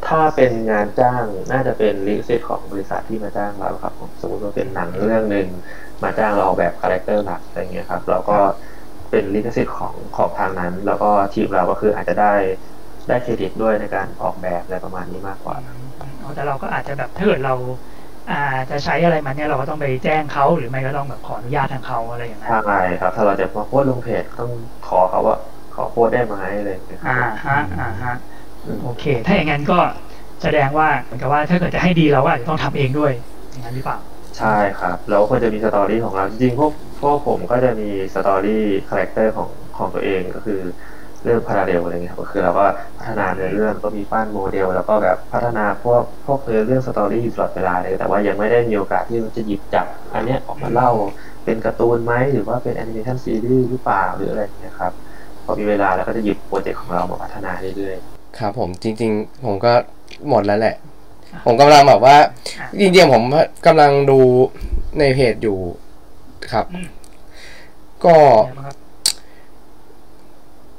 [0.07, 5.47] ถ้าเป็นงานจ้างน่าจะเป็นลิขสิทธิ์ของบริษัทที่มาจ้างเราครับผมสมมติว่าเป็นหนังเรื่องหนึ่ง
[6.03, 8.37] มาจ้างเราออกแบบ character หลักอะไรเงี้ยครับเราก็
[9.13, 12.25] เป็นลิขสิทธิ์ของของทางนั้น แล้วก็ทีมเราก็คืออาจจะได้
[13.07, 15.57] ได้เครดิตด้วยในการออกแบบอะไรประมาณนี้มากกว่า
[16.21, 17.51] อ๋อแต่เราก็อาจจะแบบถ้าเกิดเรา
[18.27, 18.33] อ่า
[18.69, 24.49] จะใช้อะไรมันเนี่ยเราก็ต้องไปแจ้งเขาหรือไม่ก็ต้องแบบขออนุญาตทางเขาอะไรอย่างนั้นใช่ครับ ถ้าเราจะมาโพสต์ลงเพจต้อง
[24.81, 25.35] ขอเขาว่า
[25.71, 28.11] ขอโพสต์ได้ไหมอะไรอย่างเงี้ยครัอ่าบฮะอ่าฮะ
[28.63, 29.75] อืมโอเค ถ้าอย่างนั้นก็
[30.41, 33.11] แสดงว่าเหมือนกับว่าถ้าเกิดจะให้ดีเราก็อาจจะต้องทำเองด้วย
[33.49, 33.97] อย่างนั้นหรือเปล่า
[34.37, 40.59] ใช่ครับแล้วก็จะมี story ของเราจริงๆพวกพ วกผมก็จะมี story character ของของตัวเองก็คือ
[41.23, 42.65] เรื่องพาราเดลอะไรเงี้ยครับก็คือเราก็
[42.97, 50.91] พัฒนาเนื้อเรื่องก็มีปั้นโมเดล แล้วก็แบบพัฒนาพวกพวกเนื้อเรื่อง story อยู่ตลอดเวลาเลยแต่ว่ายังไม่ได้มีโอกาสที่จะหยิบจับ อันเนี้ยออกมาเล่า
[51.45, 54.91] เป็นการ์ตูนไหมหรือว่าเป็นแอนิเมชันซีรีส์หรือเปล่าหรืออะไรอย่างเงี้ยครับ
[55.43, 57.95] พอมีเวลาแล้วก็จะหยิบโปรเจกต์ของเรามาพัฒนาเรื่อย
[58.37, 59.73] ครับผมจริง ๆ ผมก็
[60.29, 60.75] หมดแล้วแหละ
[61.45, 62.17] ผมกำลังแบบว่า
[62.59, 63.23] อะจริงๆผม
[63.67, 64.19] กำลังดู
[64.99, 65.57] ในเพจอยู่
[66.51, 66.87] ครับอืม
[68.05, 68.77] ก็เป็นไงบ้างครับ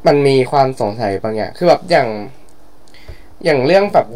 [0.07, 2.09] มันมีความสงสัยบางอย่าง คือแบบอย่าง
[3.45, 4.07] อย่างเรื่องแบบ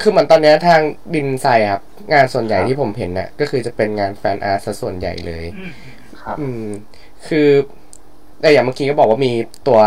[0.00, 0.80] คือเหมือนตอนเนี้ยทาง
[1.14, 1.82] ดินไซครับ
[2.12, 6.64] งานส่วนใหญ่ที่ผมเห็นน่ะ ก็คือจะเป็นงาน fan art ซะส่วนใหญ่เลยอืมๆครับ อืม
[7.28, 7.48] คือ
[8.40, 9.32] แต่อย่างเมื่อกี้ก็บอกว่ามี
[9.68, 9.80] ตัว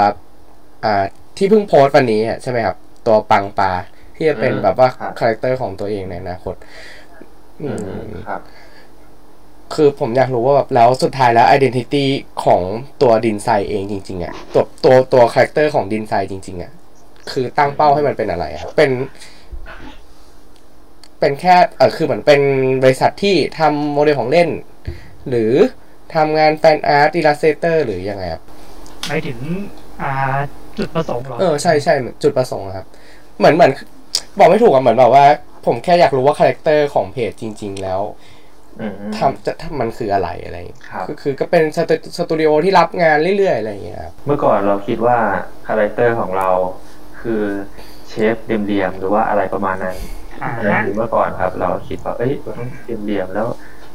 [0.83, 1.05] อ่า
[1.37, 3.71] ที่เพิ่งโพสต์วันนี้อะใช่ไหมครับ ตัวปังปลา
[4.15, 6.55] ที่จะเป็นอืมแบบว่าครับคาแรคเตอร์ของตัวเองในอนาคต
[7.61, 8.41] อือืมมครับ
[9.75, 12.05] คือผมอยากรู้ว่าแบบแล้วสุดท้ายแล้ว identity
[12.43, 12.61] ของ
[13.01, 16.71] ตัวดินไซเองจริงๆอะตัวตัวตัวคาแรคเตอร์ของดินไซจริงๆอะ
[17.31, 18.91] คือตั้งเป้าให้มันเป็นอะไรครับเป็น
[21.19, 22.41] เป็นแค่เออคือเหมือนเป็น
[22.83, 24.49] บริษัทที่ทำโมเดลของเล่น
[25.29, 25.51] หรือ
[26.15, 28.41] ทำงาน fan art illustrator หรือยังไงครับ
[29.07, 29.37] หมายถึง
[30.01, 30.11] อ่า
[30.77, 32.85] จุดประสงค์เหรอเออใช่ใช่เหมือนจุดประสงค์อะครับ
[33.37, 33.71] เหมือนเหมือน
[34.39, 35.25] บอกไม่ถูกอะเหมือนแบบว่า
[35.65, 38.44] ผมแค่อยากรู้ว่าคาแรคเตอร์ของเพจจริง ๆ แล้วอืม
[39.17, 45.17] ทำจะทำมันคืออะไรอะไรอย่างเงี้ยครับคือคือก็เป็นสตูสตูดิโอที่รับงานเรื่อยๆอะไรอย่างเงี้ยครับเมื่อก่อนเราคิดว่า
[45.67, 46.49] คาแรคเตอร์ของเรา
[47.21, 47.43] คือ
[48.09, 49.97] shape เหลี่ยมๆหรือว่าอะไรประมาณนั้น
[50.43, 52.69] อ่าอันนั้นฮะคือเมื่อก่อนครับ เราคิดว่าเอ้ยเราต้อง
[53.03, 53.47] เหลี่ยมๆแล้ว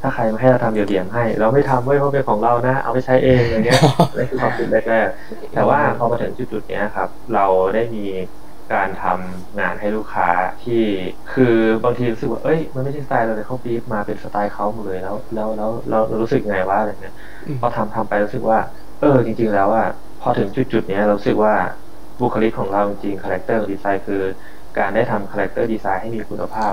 [0.03, 3.81] ถ้าใครมาให้เราทำเหลี่ยมๆให้ เราไม่ทำเว้ยเพราะเป็นของเรานะ เอาไปใช้เองอะไรเงี้ย
[4.17, 8.05] นั่นคือความคิดแรกๆแต่ว่าพอมาถึงจุดๆเนี้ยครับ เราได้มี
[8.73, 10.29] การทำงานให้ลูกค้า
[10.63, 10.83] ที่
[11.33, 17.15] คือบางทีรู้สึกว่าเอ้ยมันไม่ใช่สไตล์เราเลยเขาบีฟมาเป็นสไตล์เขาหมดเลยแล้วแล้วแล้วเราเรารู้สึกไงว่าอะไรเงี้ย
[17.47, 18.59] อืมพอทำทำไปรู้สึกว่า
[19.01, 19.89] เออจริง ๆ แล้วอะ
[20.21, 21.55] พอถึงจุดจุดๆเนี้ยเรารู้สึกว่า
[22.21, 24.23] บุคลิกของเราจริง character design คือ
[24.79, 26.73] การได้ทำ character design ให้มีคุณภาพ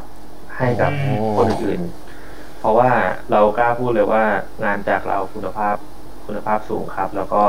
[0.57, 2.89] ให้กับโอ้คนอื่นๆเพราะว่า
[3.31, 4.23] เรากล้าพูดเลยว่า
[4.63, 5.75] งานจากเราคุณภาพ
[6.25, 7.43] คุณภาพสูงครับ แล้วก็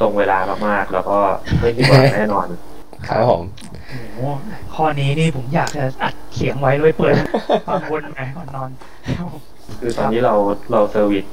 [0.00, 0.38] ตรงเวลา
[0.68, 1.18] มากๆ แล้วก็
[1.60, 2.48] ไม่ผิดหวังแน่นอน
[3.06, 3.42] ครับผม
[3.90, 4.18] โอ้โห
[4.74, 7.14] ข้อนี้นี่ผมอยากจะอัดเสียงไว้เลยเปิด
[7.68, 8.70] ฟังวนไปก่อนนอน
[9.80, 10.34] คือตอนนี้เรา
[10.72, 11.24] เรา service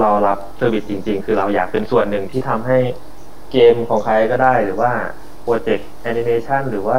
[0.00, 2.78] เรารับ service จริง ๆ คือเราอยากเป็นส่วนหนึ่งที่ทำให้
[3.52, 4.92] เกมของใครก็ได้หรือว่า
[5.42, 6.98] โปรเจกต์แอนิเมชันหรือว่า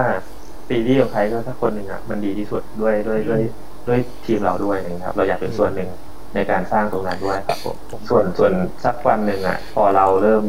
[0.68, 3.42] ซีรีส์ของใครก็สักคนหนึ่งอะมันดีที่สุดด้วยด้วยด้วย
[3.88, 5.90] ด้วยทีมเราด้วยนะครับ เราอยากเป็นส่วนหนึ่ง
[6.36, 7.76] ในการสร้างตรงนั้นด้วยครับผม
[8.10, 8.54] ส่วนส่วน
[8.86, 10.44] สักวันหนึ่งอะ พอเราเริ่ม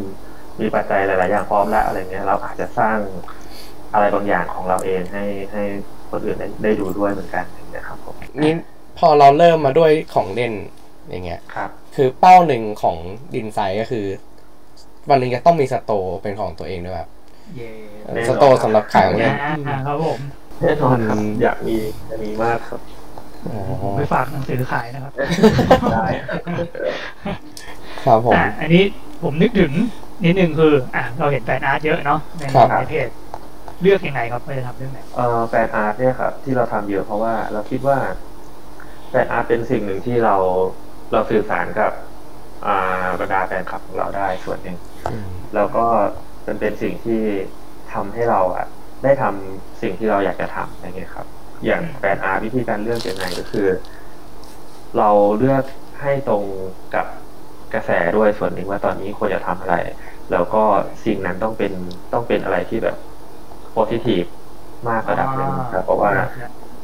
[0.61, 2.97] มีปัจจัยหลาย ๆ อย่างพร้อมแล้วอะไรเงี้ยเราอาจจะสร้าง
[3.93, 5.63] อะไรบางอย่างของเราเองให้ให้
[6.11, 8.53] คนอื่นได้ได้ดูด้วยเหมือนกันอย่างเงี้ยครับผมนี่
[8.99, 10.53] พอเราเริ่มมาด้วยของเล่น
[11.11, 12.97] อย่างเงี้ยครับ คือเป้าหนึ่งของ
[13.35, 14.07] ดินไซด์ก็คือ
[15.11, 17.09] วันหนึ่งจะต้องมีสโตร์เป็นของตัวเองด้วยแบบ
[17.57, 17.71] เย่
[18.15, 20.19] แน่นอนสโตร์สำหรับขายของเล่นอ่าครับผม
[20.61, 21.77] แน่นอนครับอืมอยากมี
[22.11, 22.81] จะมีมากครับ
[23.47, 25.13] อ๋อผมไปฝากหนังสือขายนะครับ
[25.93, 26.07] ได้
[28.05, 28.83] ครับผมอะอันนี้
[29.23, 29.73] ผมนึกถึง
[30.25, 33.09] นิดนึงคือ อะเราเห็น fan art เยอะเนาะในครับในเพจ
[33.83, 37.99] เลือกยังไงครับไปทำเรื่องไหนเอ่อ fan art เนี่ยครับที่เราทำเยอะเพราะว่าเราคิดว่า
[39.11, 40.37] fan art เป็นสิ่งหนึ่งที่เรา
[41.13, 41.93] เราสื่อสารกับ
[42.67, 44.77] อ่าบรรดาแฟนคลับของเราได้ส่วนหนึ่ง
[45.11, 45.85] อืมแล้วก็
[46.47, 47.23] มันเป็นสิ่งที่
[47.93, 48.67] ทำให้เราอะ
[49.05, 51.27] ได้ทำสิ่งที่เราอยากจะทำอะไรเงี้ยครับ
[51.67, 53.69] อย่าง fan art วิธีการเลือกยังไงก็คือ
[54.99, 55.65] เราเลือก
[56.01, 56.43] ให้ตรง
[56.95, 57.07] กับ
[57.75, 59.77] กระแสด้วยส่วนหนึ่งว่าตอนนี้ควรจะทำอะไร
[60.33, 60.63] แล้วก็
[61.05, 61.73] สิ่งนั้นต้องเป็น
[62.13, 62.97] ต้องเป็นอะไรที่แบบ
[63.77, 64.25] โพซิทีฟ
[64.89, 66.15] มากระดับหนึ่งครับ เพราะว่า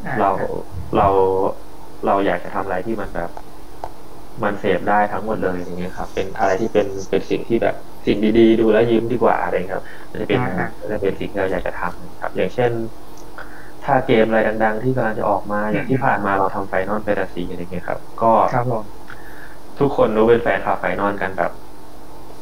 [0.04, 0.30] อ่เรา
[0.96, 1.08] เรา
[2.04, 3.30] เราอยากจะทำอะไรที่มันแบบ
[4.42, 7.74] มันเสพได้ทั้งหมดเลยอย่างเงี้ยครับ เป็นอะไรที่เป็นเป็นสิ่งที่แบบ
[8.06, 10.40] สิ่งดีๆ ดูแล้วยิ้มดีกว่าอะไรครับมันจะเป็น
[10.80, 12.72] มันจะเป็นสิ่งที่เราอยากจะทำครับ อย่างเช่น
[13.84, 18.84] ถ้าเกมอะไรดัง ๆ ที่กำลังจะออกมาอย่างที่ผ่านมาเราทำ Final Fantasy อะไรเงี้ยครับ ก็ครับผม
[19.78, 21.50] ทุกคนรู้เป็นแฟนคลับ Final กันแบบ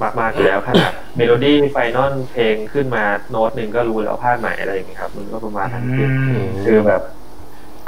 [0.03, 7.03] มากๆอยู่แล้วขนาดเมโลดี้ Final เพลงขึ้นมาโน้ตหนึ่งก็รู้แล้วภาคไหนอะไรอย่างเงี้ยครับ มันก็ประมาณนั้นคืออืมคือแบบ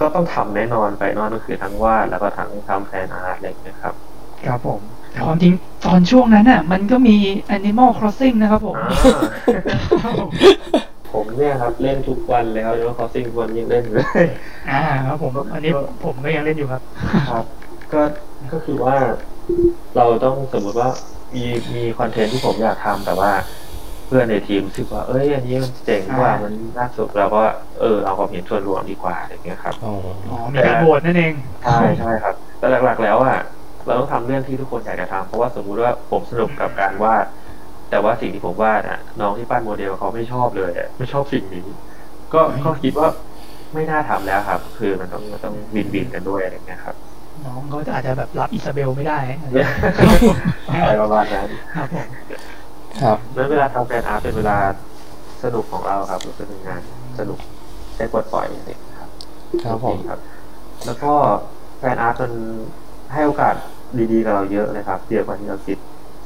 [0.01, 3.95] ก็ต้องทำแน่นอน Final ก็คือทั้งวาดแล้วก็ทั้งทำ fan art อะไรอย่างเงี้ยครับ
[4.47, 5.53] ครับผมแต่ความจริง
[5.85, 7.17] ตอนช่วงนั้นอะ มันก็มี
[7.57, 9.23] Animal Crossing นะครับผมอ่า
[11.13, 14.29] ผมเนี่ยครับ เล่นทุกวันเลยครับแล้วคอสซิ่งวันยังเล่นอยู่เลย
[14.71, 15.73] อ่าครับผมอันนี้
[16.05, 16.83] ผมก็ยังเล่นอยู่ครับ
[17.31, 17.45] ครับ
[17.93, 18.01] ก็
[18.53, 18.97] ก็คือว่า
[19.97, 20.91] เราต้องสมมุติว่า
[21.35, 21.41] มี
[21.77, 23.31] มีคอนเทนต์ที่ผมอยากทำแต่ว่า
[24.07, 27.39] เพื่อนในทีมรู้สึกว่า เอ้ยอันนี้มันเจ๋งกว่าอ่ามัมันน่าสนุกเราก็
[27.79, 29.87] เออเอาความเห็นส่วนรวมดีกว่าอะไรอย่างเงี้ยครับอ๋อ
[30.29, 33.35] อ๋อมีการโหวตนั่นเองใช่ใช่ครับ แต่หลักๆแล้วอะ
[33.85, 37.27] เราต้องทำเรื่องที่ทุกคนอยากจะทำเพราะว่าสมมุติว่าผมสนุกกับการวาด
[37.89, 41.61] แต่ว่าสิ่งที่ผมวาดอะน้องที่ปั้นโมเดลเขาไม่ชอบเลยอะไม่ชอบสิ่งนี้
[42.33, 43.09] ก็ก็คิดว่า
[43.75, 46.97] ไม่น่าทำแล้วครับ คือมันต้องมันต้องอินอินๆกันด้วยอะไรอย่างเงี้ยครับ
[47.47, 49.19] น้องเขาอาจจะแบบรับ Isabelle ไม่ได้
[50.71, 52.09] อะไรประมาณนั้นครับผม
[53.03, 54.57] ครับนั้นเวลาทำ fan art เป็นเวลา
[55.43, 56.81] สนุกของเราครับมันเป็นงาน
[57.19, 57.39] สนุก
[57.97, 59.11] ได้ปลดปล่อยอะไรอย่างเงี้ยครับ
[59.65, 60.21] ครับผมครับ
[60.87, 61.13] แล้วก็
[61.79, 62.33] fan art มัน
[63.13, 63.55] ให้โอกาส
[64.13, 65.79] ดีๆกับเราเยอะเลยครับเยอะกว่าที่เราคิด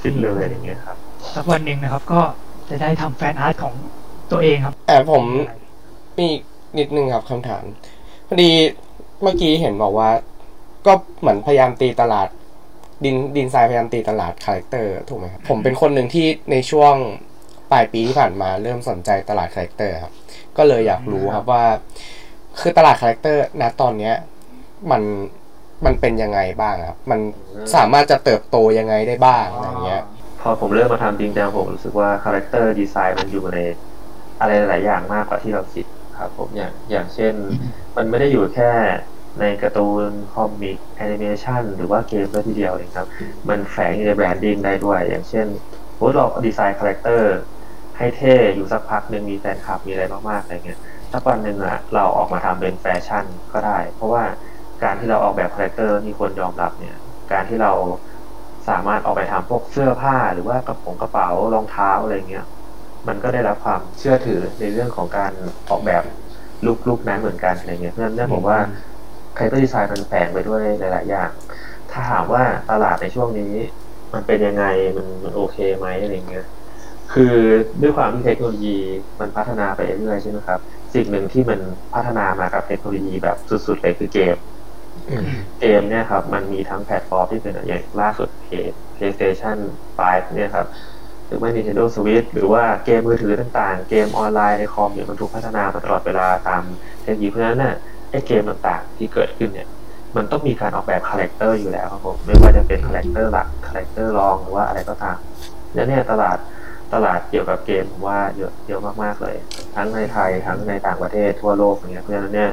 [0.02, 0.96] คิดเลยอะไรอย่างเงี้ยครับ
[1.34, 2.20] สักวันหนึ่งนะครับ ก็
[2.68, 3.74] จะได้ทำ fan art ของ
[4.32, 5.24] ตัวเองครับแต่ผม
[6.18, 6.42] มีอีก
[6.78, 7.64] นิดนึงครับคำถาม
[8.28, 8.50] พอดี
[9.22, 10.10] เมื่อกี้เห็นบอกว่า
[10.86, 12.28] ก็เหมือนพยายามตีตลาด
[13.04, 16.94] ดินดินไซน์พยายามตีตลาดคาแรคเตอร์ถูกไหมครับผมเป็นคนหนึ่งที่ในช่วง
[17.72, 20.12] ปลายปีที่ผ่านมาเริ่มสนใจตลาดคาแรคเตอร์ครับ
[20.56, 21.64] ก็เลยอยากรู้ครับว่า
[22.60, 24.14] คือตลาดคาแรคเตอร์ณตอนเนี้ย
[24.90, 25.02] มัน
[25.84, 27.20] มันเป็นยังไงบ้างครับ มัน
[27.74, 30.02] สามารถจะเติบโตยังไงได้บ้างอะไรอย่างเงี้ย
[30.42, 33.58] พอผมเริ่มมาทำจริงจังผมรู้สึกว่า character design มันอยู่ใน
[34.40, 35.86] อะไรหลายอย่างมากกว่าที่เราคิด
[36.18, 37.34] ครับผมอย่างอย่างเช่น
[37.96, 38.70] มันไม่ได้อยู่แค่
[39.40, 43.08] ในการ์ตูน comic แอนิเมชันหรือว่าเกมด้วยทีเดียวเองครับ
[43.48, 45.46] มันแฝงอยู่ใน branding ได้ด้วย อย่างเช่น
[45.94, 47.36] สมมติเราดีไซน์คาแรคเตอร์
[47.98, 50.80] ให้เท่อยู่สักพักหนึ่งมีแฟนคลับมีอะไรมากๆอะไรเงี้ย
[51.12, 54.24] สักวันหนึ่งอะเราออกมาทำเป็นแฟชั่นก็ได้ เพราะว่า
[54.82, 56.96] การที่เราออกแบบคาแรคเตอร์มีคนยอมรับเนี่ย
[57.32, 57.72] การที่เรา
[58.68, 62.46] สามารถออกไปทำพวกเสื้อผ้าหรือว่ากระโปรงกระเป๋ารองเท้าอะไรเงี้ย
[63.08, 65.32] มันก็ได้รับความเชื่อถือในเรื่องของการ
[65.70, 66.02] ออกแบบ
[66.66, 68.58] ลุคลุคนั้นเหมือนกันอะไรเงี้ยเพราะฉะนั้นผมว่า
[69.36, 71.30] character design มันแฝงไปด้วยหลายๆอย่าง
[71.90, 73.52] ถ้าถามว่าตลาดในช่วงนี้
[74.12, 74.64] มันเป็นยังไง
[74.96, 76.44] มันมันโอเคไหมอะไรเงี้ย
[77.12, 77.34] คือ
[77.82, 78.76] ด้วยความที่เทคโนโลยี
[79.20, 80.60] มันพัฒนาไปเรื่อยๆใช่ไหมครับ
[80.94, 81.60] สิ่งหนึ่งที่มัน
[81.94, 84.36] พัฒนามากับเทคโนโลยีแบบสุดๆเลยคือเกม
[85.08, 85.26] อืม
[85.60, 88.28] เกมเนี่ยครับ มันมีทั้งแพลตฟอร์มที่เป็นอย่างล่าสุด
[88.96, 89.58] PlayStation
[89.98, 90.66] 5เนี่ยครับ
[91.26, 96.62] หรือว่า Nintendo Switch หรือว่าเกมมือถือต่างๆ เกมออนไลน์ในคอมเนี่ยมันถูกพัฒนามาตลอดเวลาตาม
[97.02, 97.74] เทคโนโลยีเพราะฉะนั้นน่ะ
[98.10, 99.68] ไอ้เกมต่างๆที่เกิดขึ้นเนี่ย
[100.16, 105.16] มันต้องมีการออกแบบคาแรคเตอร์อยู่แล้วครับผมไม่ว่าจะเป็นคาแรคเตอร์หลักคาแรคเตอร์รองหรือว่าอะไรก็ตาม
[105.74, 106.38] แล้วเนี่ยตลาด
[106.94, 109.36] ตลาดเกี่ยวกับเกมผมว่าเยอะเยอะมากๆเลย
[109.74, 112.50] ทั้งในไทยทั้งในต่างประเทศทั่วโลกอย่างเงี้ยเพราะฉะนั้นเนี่ย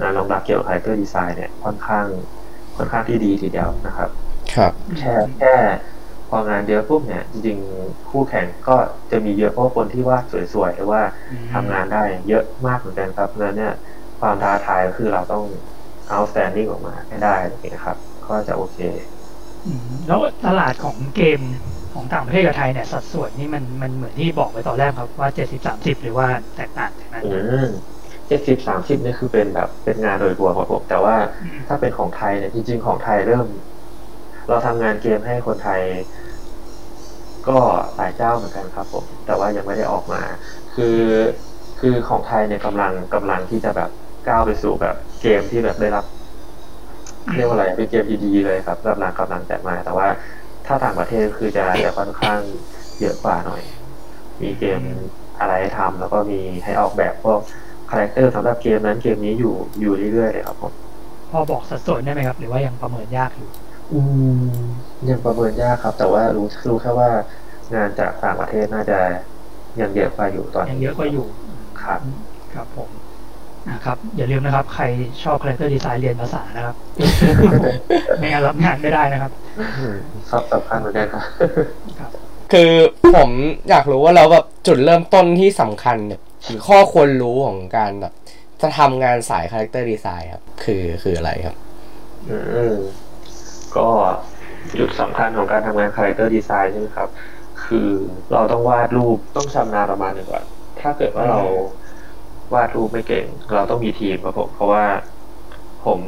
[0.00, 2.06] งานรองรับเกี่ยวกับ character design เนี่ยค่อนข้าง
[2.76, 4.08] ค่อนข้างที่ดีทีเดียวนะครับ
[4.54, 5.54] ครับแค่แค่
[6.28, 8.76] พองานเยอะปุ๊บเนี่ยจริงๆคู่แข่งก็
[9.10, 10.24] จะมีเยอะเพราะคนที่วาด
[10.54, 11.02] สวยๆหรือว่า
[11.52, 13.74] ทำงานได้เยอะมากเหมือนกันครับเพราะฉะนั้นเนี่ย
[14.24, 15.44] ความท้าทายก็คือเราต้อง
[16.12, 17.36] outstanding ออกมาให้ได้
[17.74, 17.96] นะครับ
[18.26, 18.78] ก็จะโอเค
[19.64, 21.40] อืมแล้วตลาดของเกม
[21.92, 27.28] ของต่างประเทศกับไทยเนี่ยสัดส่วนนี่มันมันเหมือนที่บอกไว้ตอนแรกครับว่าเจ็ดสิบสามสิบหรือว่าแตกต่างจากนั้นอื
[27.64, 27.64] ม
[28.28, 33.46] เจ็ดสิบสามสิบนี่คือเป็นแบบเป็นงานโดยรวมของผมแต่ว่าอืมถ้าเป็นของไทยเนี่ยจริง ๆ ของไทยเริ่ม
[34.48, 35.82] เราทำงานเกมให้คนไทย
[37.44, 37.52] ก็
[37.96, 40.18] หลายเจ้าเหมือนกันครับผมแต่ว่ายังไม่ได้ออกมา
[40.70, 40.84] คือ
[41.76, 43.90] คือของไทยเนี่ยกำลังกำลังที่จะแบบ
[44.28, 46.04] ก้าวไปสู่แบบเกมที่แบบได้รับ
[47.36, 50.08] เรียกว่าอะไรเป็นเกมดีๆเลยครับกำลังกำลังจัดมา แต่ว่า
[50.66, 52.40] ถ้าต่างประเทศคือจะจะค่อนข้าง
[53.00, 53.62] เยอะกว่าหน่อย
[54.42, 54.80] มีเกม
[55.40, 57.40] อะไรให้ทำแล้วก็มีให้ออกแบบพวก
[57.90, 60.72] character สำหรับเกมนั้นเกมนี้อยู่อยู่เรื่อยๆเลยครับผม
[61.30, 63.48] พอบอกสัดส่วนได้ไหมครับ หรือว่ายังประเมินยากอยู่
[63.92, 64.00] อื
[64.58, 64.62] ม
[65.08, 67.10] ยังประเมินยากครับ แต่ว่ารู้รู้แค่ว่า
[67.74, 68.98] งานจากต่างประเทศน่าจะ
[69.80, 71.26] ยังเยอะกว่าอยู่ตอนยังนี้เยอะกว่าอยู่
[71.82, 72.00] ครับ
[72.54, 72.90] ครับผม
[73.72, 74.84] นะครับอย่าลืมนะครับ ใคร
[75.22, 76.76] ชอบ character design เรียนภาษานะครับ
[78.18, 79.32] ไม่งั้นรับงานไม่ได้นะครับ
[80.30, 81.24] ชอบสำคัญเหมือนกันครับ
[81.98, 82.10] ครับ
[82.52, 82.72] คือ
[83.14, 83.30] ผม
[83.68, 88.12] อยากรู้ว่าเราแบบจุดเริ่มต้นที่สำคัญเนี่ยหรือข้อควรรู้ของการแบบ
[88.62, 91.56] จะทำงานสาย character design ครับ คือคืออะไรครับ
[92.28, 92.38] อื
[92.74, 92.76] ม
[93.76, 93.88] ก็
[94.78, 97.08] จุดสำคัญของการทำงาน character design ใช่ไหมครับ
[97.64, 97.88] คือ
[98.32, 100.44] เราต้องวาดรูปต้องชำนาญประมาณหนึ่งก่อน
[100.80, 101.40] ถ้าเกิดว่าเรา
[102.52, 104.84] วาดรูปไม่เก่ง เราต้องมีทีมครับผมเพราะว่า
[105.86, 106.00] ผม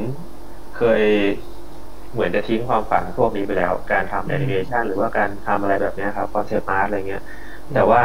[0.76, 1.02] เคย
[2.12, 7.22] เหมือนจะทิ้งความฝันพวกนี้ไปแล้ว การทำแอนิเมชันหรือว่าการทำอะไรแบบเนี้ยครับ concept art อะไรเงี้ย
[7.74, 8.00] แต่ว่า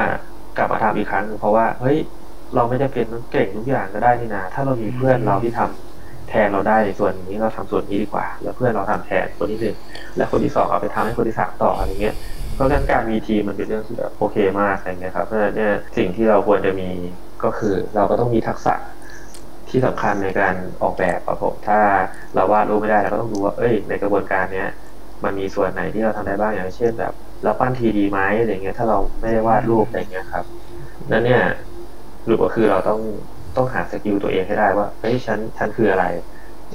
[0.58, 1.98] กลับมาทำอีกครั้ง เพราะว่าเฮ้ย
[2.56, 9.76] เราไม่จำเป็นต้องเก่งทุกอย่างก็ได้นี่นาถ้าเรามีเพื่อนเราที่ทำแทนเราได้ในส่วนนี้เราทำส่วนนี้ดีกว่า แล้วเพื่อนเราทำแทนคนที่หนึ่ง
[10.18, 12.16] และคนที่สองเอาไปทำให้คนที่สามต่ออะไรเงี้ย
[12.54, 16.90] เพราะฉะนั้นการมีทีมมันเป็นเรื่องที่แบบโอเคมากอะไรเงี้ยครับเพราะฉะนั้นเนี่ยสิ่งที่เราควรจะมี
[17.44, 18.74] ก็คือเราก็ต้องมีทักษะ
[19.70, 21.80] ที่สำคัญในการออกแบบครับผมถ้า
[22.34, 24.68] เราวาดรูปไม่ได้เราก็ต้องดูว่าเอ้ย ในกระบวนการเนี้ย
[25.24, 27.14] มันมีส่วนไหนที่เราทำได้บ้างอย่างเช่นแบบ
[27.44, 30.46] เราปั้นทีดีไหมอะไรเงี้ยถ้าเราไม่ได้วาดรูปอะไรเงี้ยครับ
[31.12, 31.42] นั้นเนี่ย
[32.28, 33.00] รูปก็คือเราต้อง
[33.56, 36.06] ต้องหา skill ตัวเองให้ได้ว่าเฮ้ยฉันฉันคืออะไร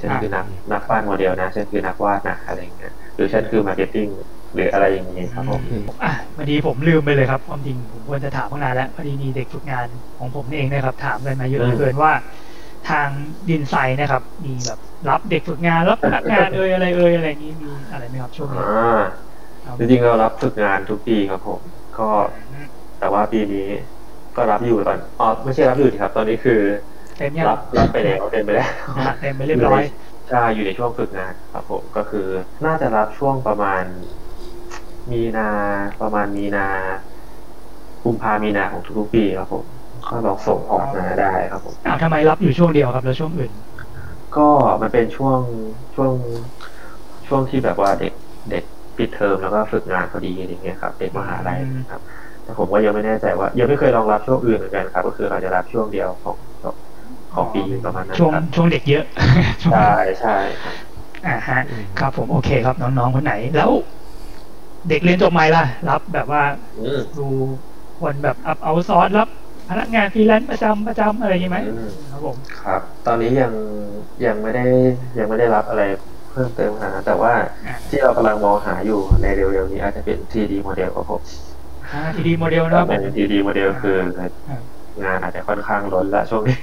[0.01, 4.07] ฉันคือนักนักปั้นโมเดลนะฉันคือนักวาดนะอะไรเงี้ยหรือฉันคือ marketing
[4.53, 5.61] หรืออะไรอย่างนี้ครับผม
[6.03, 9.87] อะพอดีผมลืมไปเลยครับความจริงผมควรจะถามตั้งนานแล้วพอดีมีเด็กฝึกงาน
[10.17, 12.11] ของผมเองนะครับ ถามกันมาเยอะเหลือเกินว่า
[12.89, 13.09] ทาง
[13.49, 14.79] ดินไซน์นะครับ มีแบบ
[15.09, 18.89] รับเด็กฝึกงานรับพนักงานเอ่ยอะไรเอ่ยอะไรอย่างนี้มีอะไรไหมครับช่วงนี้อ่า
[19.65, 21.61] ครับจริงๆเรารับฝึกงานทุกปีครับผม
[21.97, 22.09] ก็
[22.99, 23.67] แต่ว่าปีนี้
[24.35, 26.59] ก็รับอยู่ตอนอ๋อไม่ใช่รับอยู่สิครับ ตอนนี้คือ
[27.17, 29.81] เต็มยังรับรับไปแล้วเต็มไปแล้วอะเต็มไปเรียบร้อย
[30.29, 32.27] ใช่อยู่ในช่วงฝึกงานครับผมก็คือ
[32.65, 33.83] น่าจะรับช่วงประมาณ
[35.11, 35.41] มีนา
[35.99, 36.61] ประมาณมีนา
[38.03, 39.65] กุมภามีนาของทุกๆปีครับผม
[40.09, 43.51] ก็ลองส่งออกมาได้ครับผมอ้าวทำไมรับอยู่ช่วงเดียวครับแล้วช่วงอื่น
[44.35, 44.47] ก็
[44.81, 45.41] มันเป็นช่วง
[45.95, 46.13] ช่วง
[47.27, 48.13] ช่วงที่แบบว่าเด็ก
[48.49, 48.63] เด็ก
[48.97, 52.01] ปิดเทอมแล้วก็ฝึกงานพอดีอย่างเงี้ยครับเด็กมหาลัยครับ
[52.43, 56.75] แต่ผมก็ยังไม่แน่ใจว่า ยังไม่เคยลองรับช่วงอื่นเหมือนกันครับ ก็คือเราจะรับช่วงเดียวของของ
[57.35, 59.03] ของปีประมาณนั้นช่วงครับช่วงเด็กเยอะ
[59.63, 59.79] ช่วงใช่
[60.19, 60.31] ใช่
[60.61, 60.75] ครับ
[61.25, 61.59] อ่าฮะ
[61.99, 63.71] ครับผมโอเคครับน้องๆคนไหนแล้ว
[64.89, 66.41] เด็กเรียนจบใหม่ล่ะ รับแบบว่า
[66.75, 67.27] อืมดู
[67.99, 69.27] คนแบบ outsource รับ
[69.69, 73.53] พนักงานฟรีแลนซ์ประจำประจำอะไรอย่างนี้ไหมอืมครับผมครับ ตอนนี้ยัง
[74.25, 74.61] ยังไม่ได้
[75.17, 75.81] ยังไม่ได้รับอะไร
[76.27, 77.33] เพิ่มเติมขนาดนั้นแต่ว่า
[77.63, 81.21] อ่าที่เรากำลังมองหาอยู่ในเร็วๆนี้อาจจะเป็น 3D โมเดลครับผม
[82.13, 83.97] ทีดีโมเดลนะครับผเป็น 3D โมเดคือ
[85.03, 86.57] งานอาจจะค่อนข้างล้นละช่วงนี้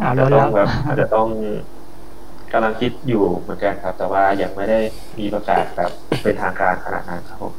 [0.00, 1.28] อ่าอาจแล้จะวต้แล้องวแบบอาจจะต้อง
[2.52, 4.78] กำลังคิดอยู่เหมือนกันครับ แต่ว่ายังไม่ได้
[5.18, 5.90] มีประกาศแบบ
[6.22, 7.52] เป็นทางการขนาดนั้นครับผม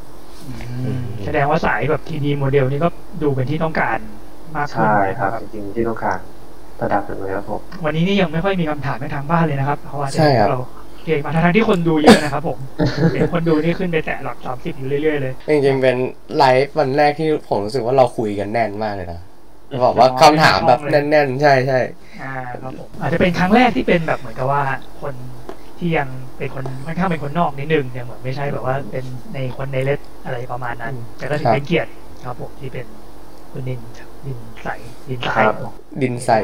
[0.48, 2.90] อืมแสดงว่าสายแบบทีดีโมเดลนี่ก็
[3.24, 3.98] ดูเป็นที่ต้องการ
[4.56, 6.20] มากขึ้นใช่ครับนะจริงๆที่ต้องการ
[6.82, 10.60] ระดับหนึ่งเลยครับผมวันนี้นี่ยังไม่ค่อยมีคำถามในทางบ้านเลยนะครับ เพราะว่าใช่ครับเรา
[11.04, 12.58] เพลงมาทั้งๆที่คนดูเยอะนะครับผม
[13.14, 15.96] เห็นคนดูนี่ขึ้นไปแตะหลักสามสิบอยู่เรื่อยๆเลยจริงๆเป็น
[16.38, 19.22] ไลฟ์วันแรกที่ผมรู้สึกว่าเราคุยกันแน่นมากเลยนะ
[19.84, 21.80] บอกว่าคำถามแบบแน่นๆ ใช่ใช่
[22.22, 22.32] อ่า
[22.62, 24.62] ครับผมอาจจะเป็นครั้งแรกที่เป็นแบบเหมือนกับว่า
[25.02, 25.14] คน
[25.82, 31.92] ที่ยังเป็นคนค่อนข้างเป็นคนนอกนิดนึงยังเหมือนไม่ใช่แบบว่าเป็นในคนในเลสอะไรประมาณนั้น แต่ก็ถือเป็นเกียรติ
[32.26, 32.86] ครับผมที่เป็น
[33.52, 33.80] คุณดิน
[34.26, 34.68] ดินใส
[35.10, 35.56] ดินใสครับ
[36.02, 36.40] ดินใส่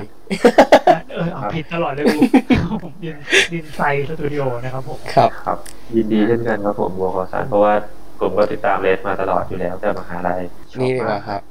[1.15, 2.21] เออเอาผิดตลอดเลยกู
[2.69, 3.15] ครับผมดิน
[3.53, 5.57] ดินใสสตูดิโอนะครับผมครับครับ
[5.95, 7.73] ยินดีเช่นกันครับผมบัวขอสารเพราะว่า
[8.21, 11.41] ผมก็ติดตามเลสมาตลอดอยู่แล้วแต่มหาลัยชอบนี่ดีกมาว่าครับ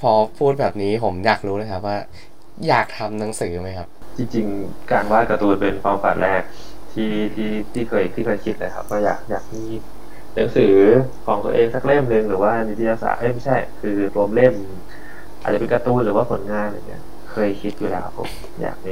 [0.00, 1.98] พอพูดแบบนี้ผมอยากรู้เลยครับว่า
[2.68, 6.42] อยากทำหนังสือไหมครับ จริง ๆ การวาดการ์ตูนเป็นความฝันแรก
[6.92, 9.60] ที่ที่ที่เคยที่เคยคิดเลยครับว่าอยากอยากมี
[10.34, 10.64] หนังสือ
[11.24, 14.54] ของตัวเองสักเล่มหนึ่งหรือว่านิตยสารเอ้ยไม่ใช่ คือรวมเล่ม
[15.40, 18.30] อาจจะเป็นการ์ตูนหรือว่าผลงานอะไรเงี้ย เคยคิดอยู่แล้วครับผม
[18.62, 18.90] อยากมี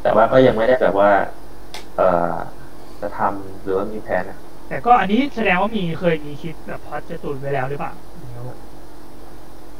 [0.00, 1.10] แต่ว่าก็ยังไม่ได้แบบว่า
[1.94, 2.02] เอ่อ
[3.00, 7.92] จะทำหรือว่ามีแผนนะแต่ก็อันนี้แสดงว่ามีเคยมีคิดแบบพอดจะตูนไว้แล้วหรือเปล่า
[8.34, 8.58] ครับผม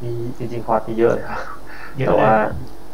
[0.02, 1.40] มีจริงๆพอร์ตมีเยอะเลยครับ
[1.98, 2.32] เยอะแต่เลว่าย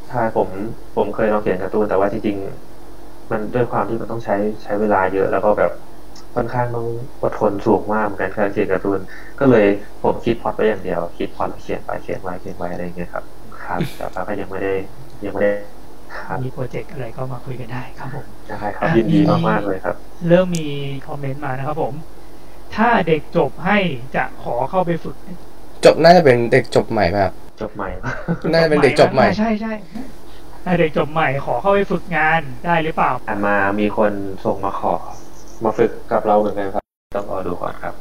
[0.09, 0.49] ถ้าผม
[0.95, 2.68] ผมเคยลองเขียนการ์ตูนแต่ว่าจริงๆ
[3.31, 5.72] มันด้วยความที่มันต้องใช้ใช้เวลาเยอะแล้วก็แบบ
[6.35, 6.87] ค่อนข้างต้อง
[7.22, 9.01] อดทนสูงมากเหมือนกันการเขียนการ์ตูน
[9.41, 9.66] ก็เลย
[10.03, 13.24] ผมคิดพล็อตไปอย่างเดียว คิดพล็อตแล้วเขียนไปเขียนไว้เขียนไว้อะไรอย่างเงี้ยครับ
[13.64, 14.74] ครับแต่ว่าก็ยังไม่ได้
[15.24, 15.53] ยังไม่ได้
[16.16, 19.97] ครับมีโปรเจกต์อะไรก็มาคุยกันได้ครับผมได้ครับยินดีมากๆเลยครับ
[20.29, 20.66] เริ่มมี
[21.07, 21.95] คอมเมนต์มานะครับผม
[22.76, 23.79] ถ้าเด็กจบให้
[24.16, 25.16] จะขอเข้าไปฝึก
[25.85, 27.89] จบน่าจะเป็นเด็กจบใหม่ไหมครับจบใหม่
[28.53, 30.03] น่าจะเป็นเด็กจบใหม่ใช่ใช่ถ้า
[30.79, 34.13] เด็กจบใหม่ขอเข้าไปฝึกงานได้หรือเปล่าอะมามีคน
[34.45, 34.95] ส่งมาขอ
[35.65, 36.85] มาฝึกกับเราเหมือนกันครับ
[37.17, 37.95] ต้องรอดูก่อนครับ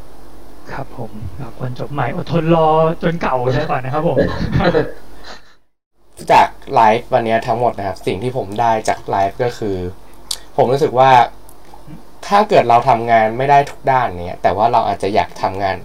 [0.73, 2.69] ครับ ผมครับคนจบใหม่อดทนรอ
[3.03, 4.17] จนเก่าใช่ก่อนนะครับผม
[6.31, 9.77] จากไลฟ์วันนี้ทั้งหมดนะครับ สิ่งที่ผมได้จากไลฟ์ก็คือ
[10.57, 11.11] ผมรู้สึกว่า
[12.27, 15.77] ถ้าเกิดเราทำงานไม่ได้ทุกด้านเนี่ย แต่ว่าเราอาจจะอยากทำงาน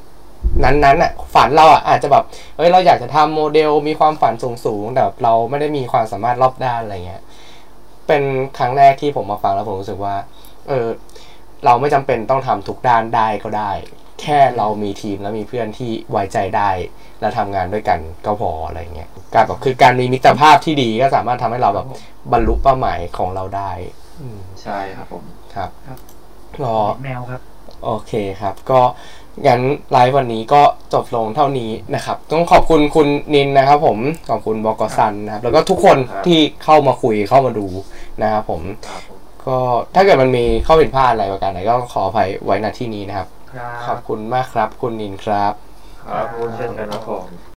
[0.65, 2.25] นั้นๆอะฝันเราอะอาจจะแบบ
[2.57, 4.35] เอ้ยเราอยากจะทำโมเดลมีความฝัน
[4.65, 7.23] สูงๆแต่เราไม่ได้มีความสามารถรอบด้านอะไรเงี้ย
[8.07, 8.23] เป็น
[8.59, 10.17] ครั้งแรกที่ผมมาฟังแล้วผมรู้สึกว่า
[10.69, 10.87] เออ
[11.65, 13.73] เราไม่จำเป็นต้องทำทุกด้านได้ก็ได้
[14.21, 16.71] แค่เรามีทีมและมีเพื่อนที่ไว้ใจได้
[17.21, 21.87] และทำงานด้วยกันก็พออะไรเงี้ยการแบบคือการมีมิตรภาพที่ดีก็สามารถทำให้เราแบบ
[22.33, 23.71] บรรลุเป้าหมายของเราได้
[24.21, 25.25] อืมใช่ครับผม
[25.55, 25.99] ครับครับ
[26.63, 26.75] ก็
[27.05, 27.43] แมวครับ
[27.85, 28.81] โอเคครับ ก็
[29.47, 29.61] งั้น
[29.93, 30.63] ไลฟ์วันนี้ก็
[30.95, 33.99] จบลงเท่านี้นะครับ ต้องขอบคุณคุณนินนะครับ ผม
[34.31, 37.67] ขอบคุณบอกซันนะครับ แล้วก็ทุกคนครับที่เข้ามาคุยเข้ามาดู
[38.23, 39.59] นะครับผมครับผมก็
[39.95, 45.53] ถ้าเกิดมันมีข้อผิดพลาดอะไรประการไหนก็ขออภัยไว้ณที่นี้นะครับครัขอบบคุณมากครับ คุณนินครับ
[46.09, 46.27] ครับ
[46.57, 47.52] เช่นกันครับผม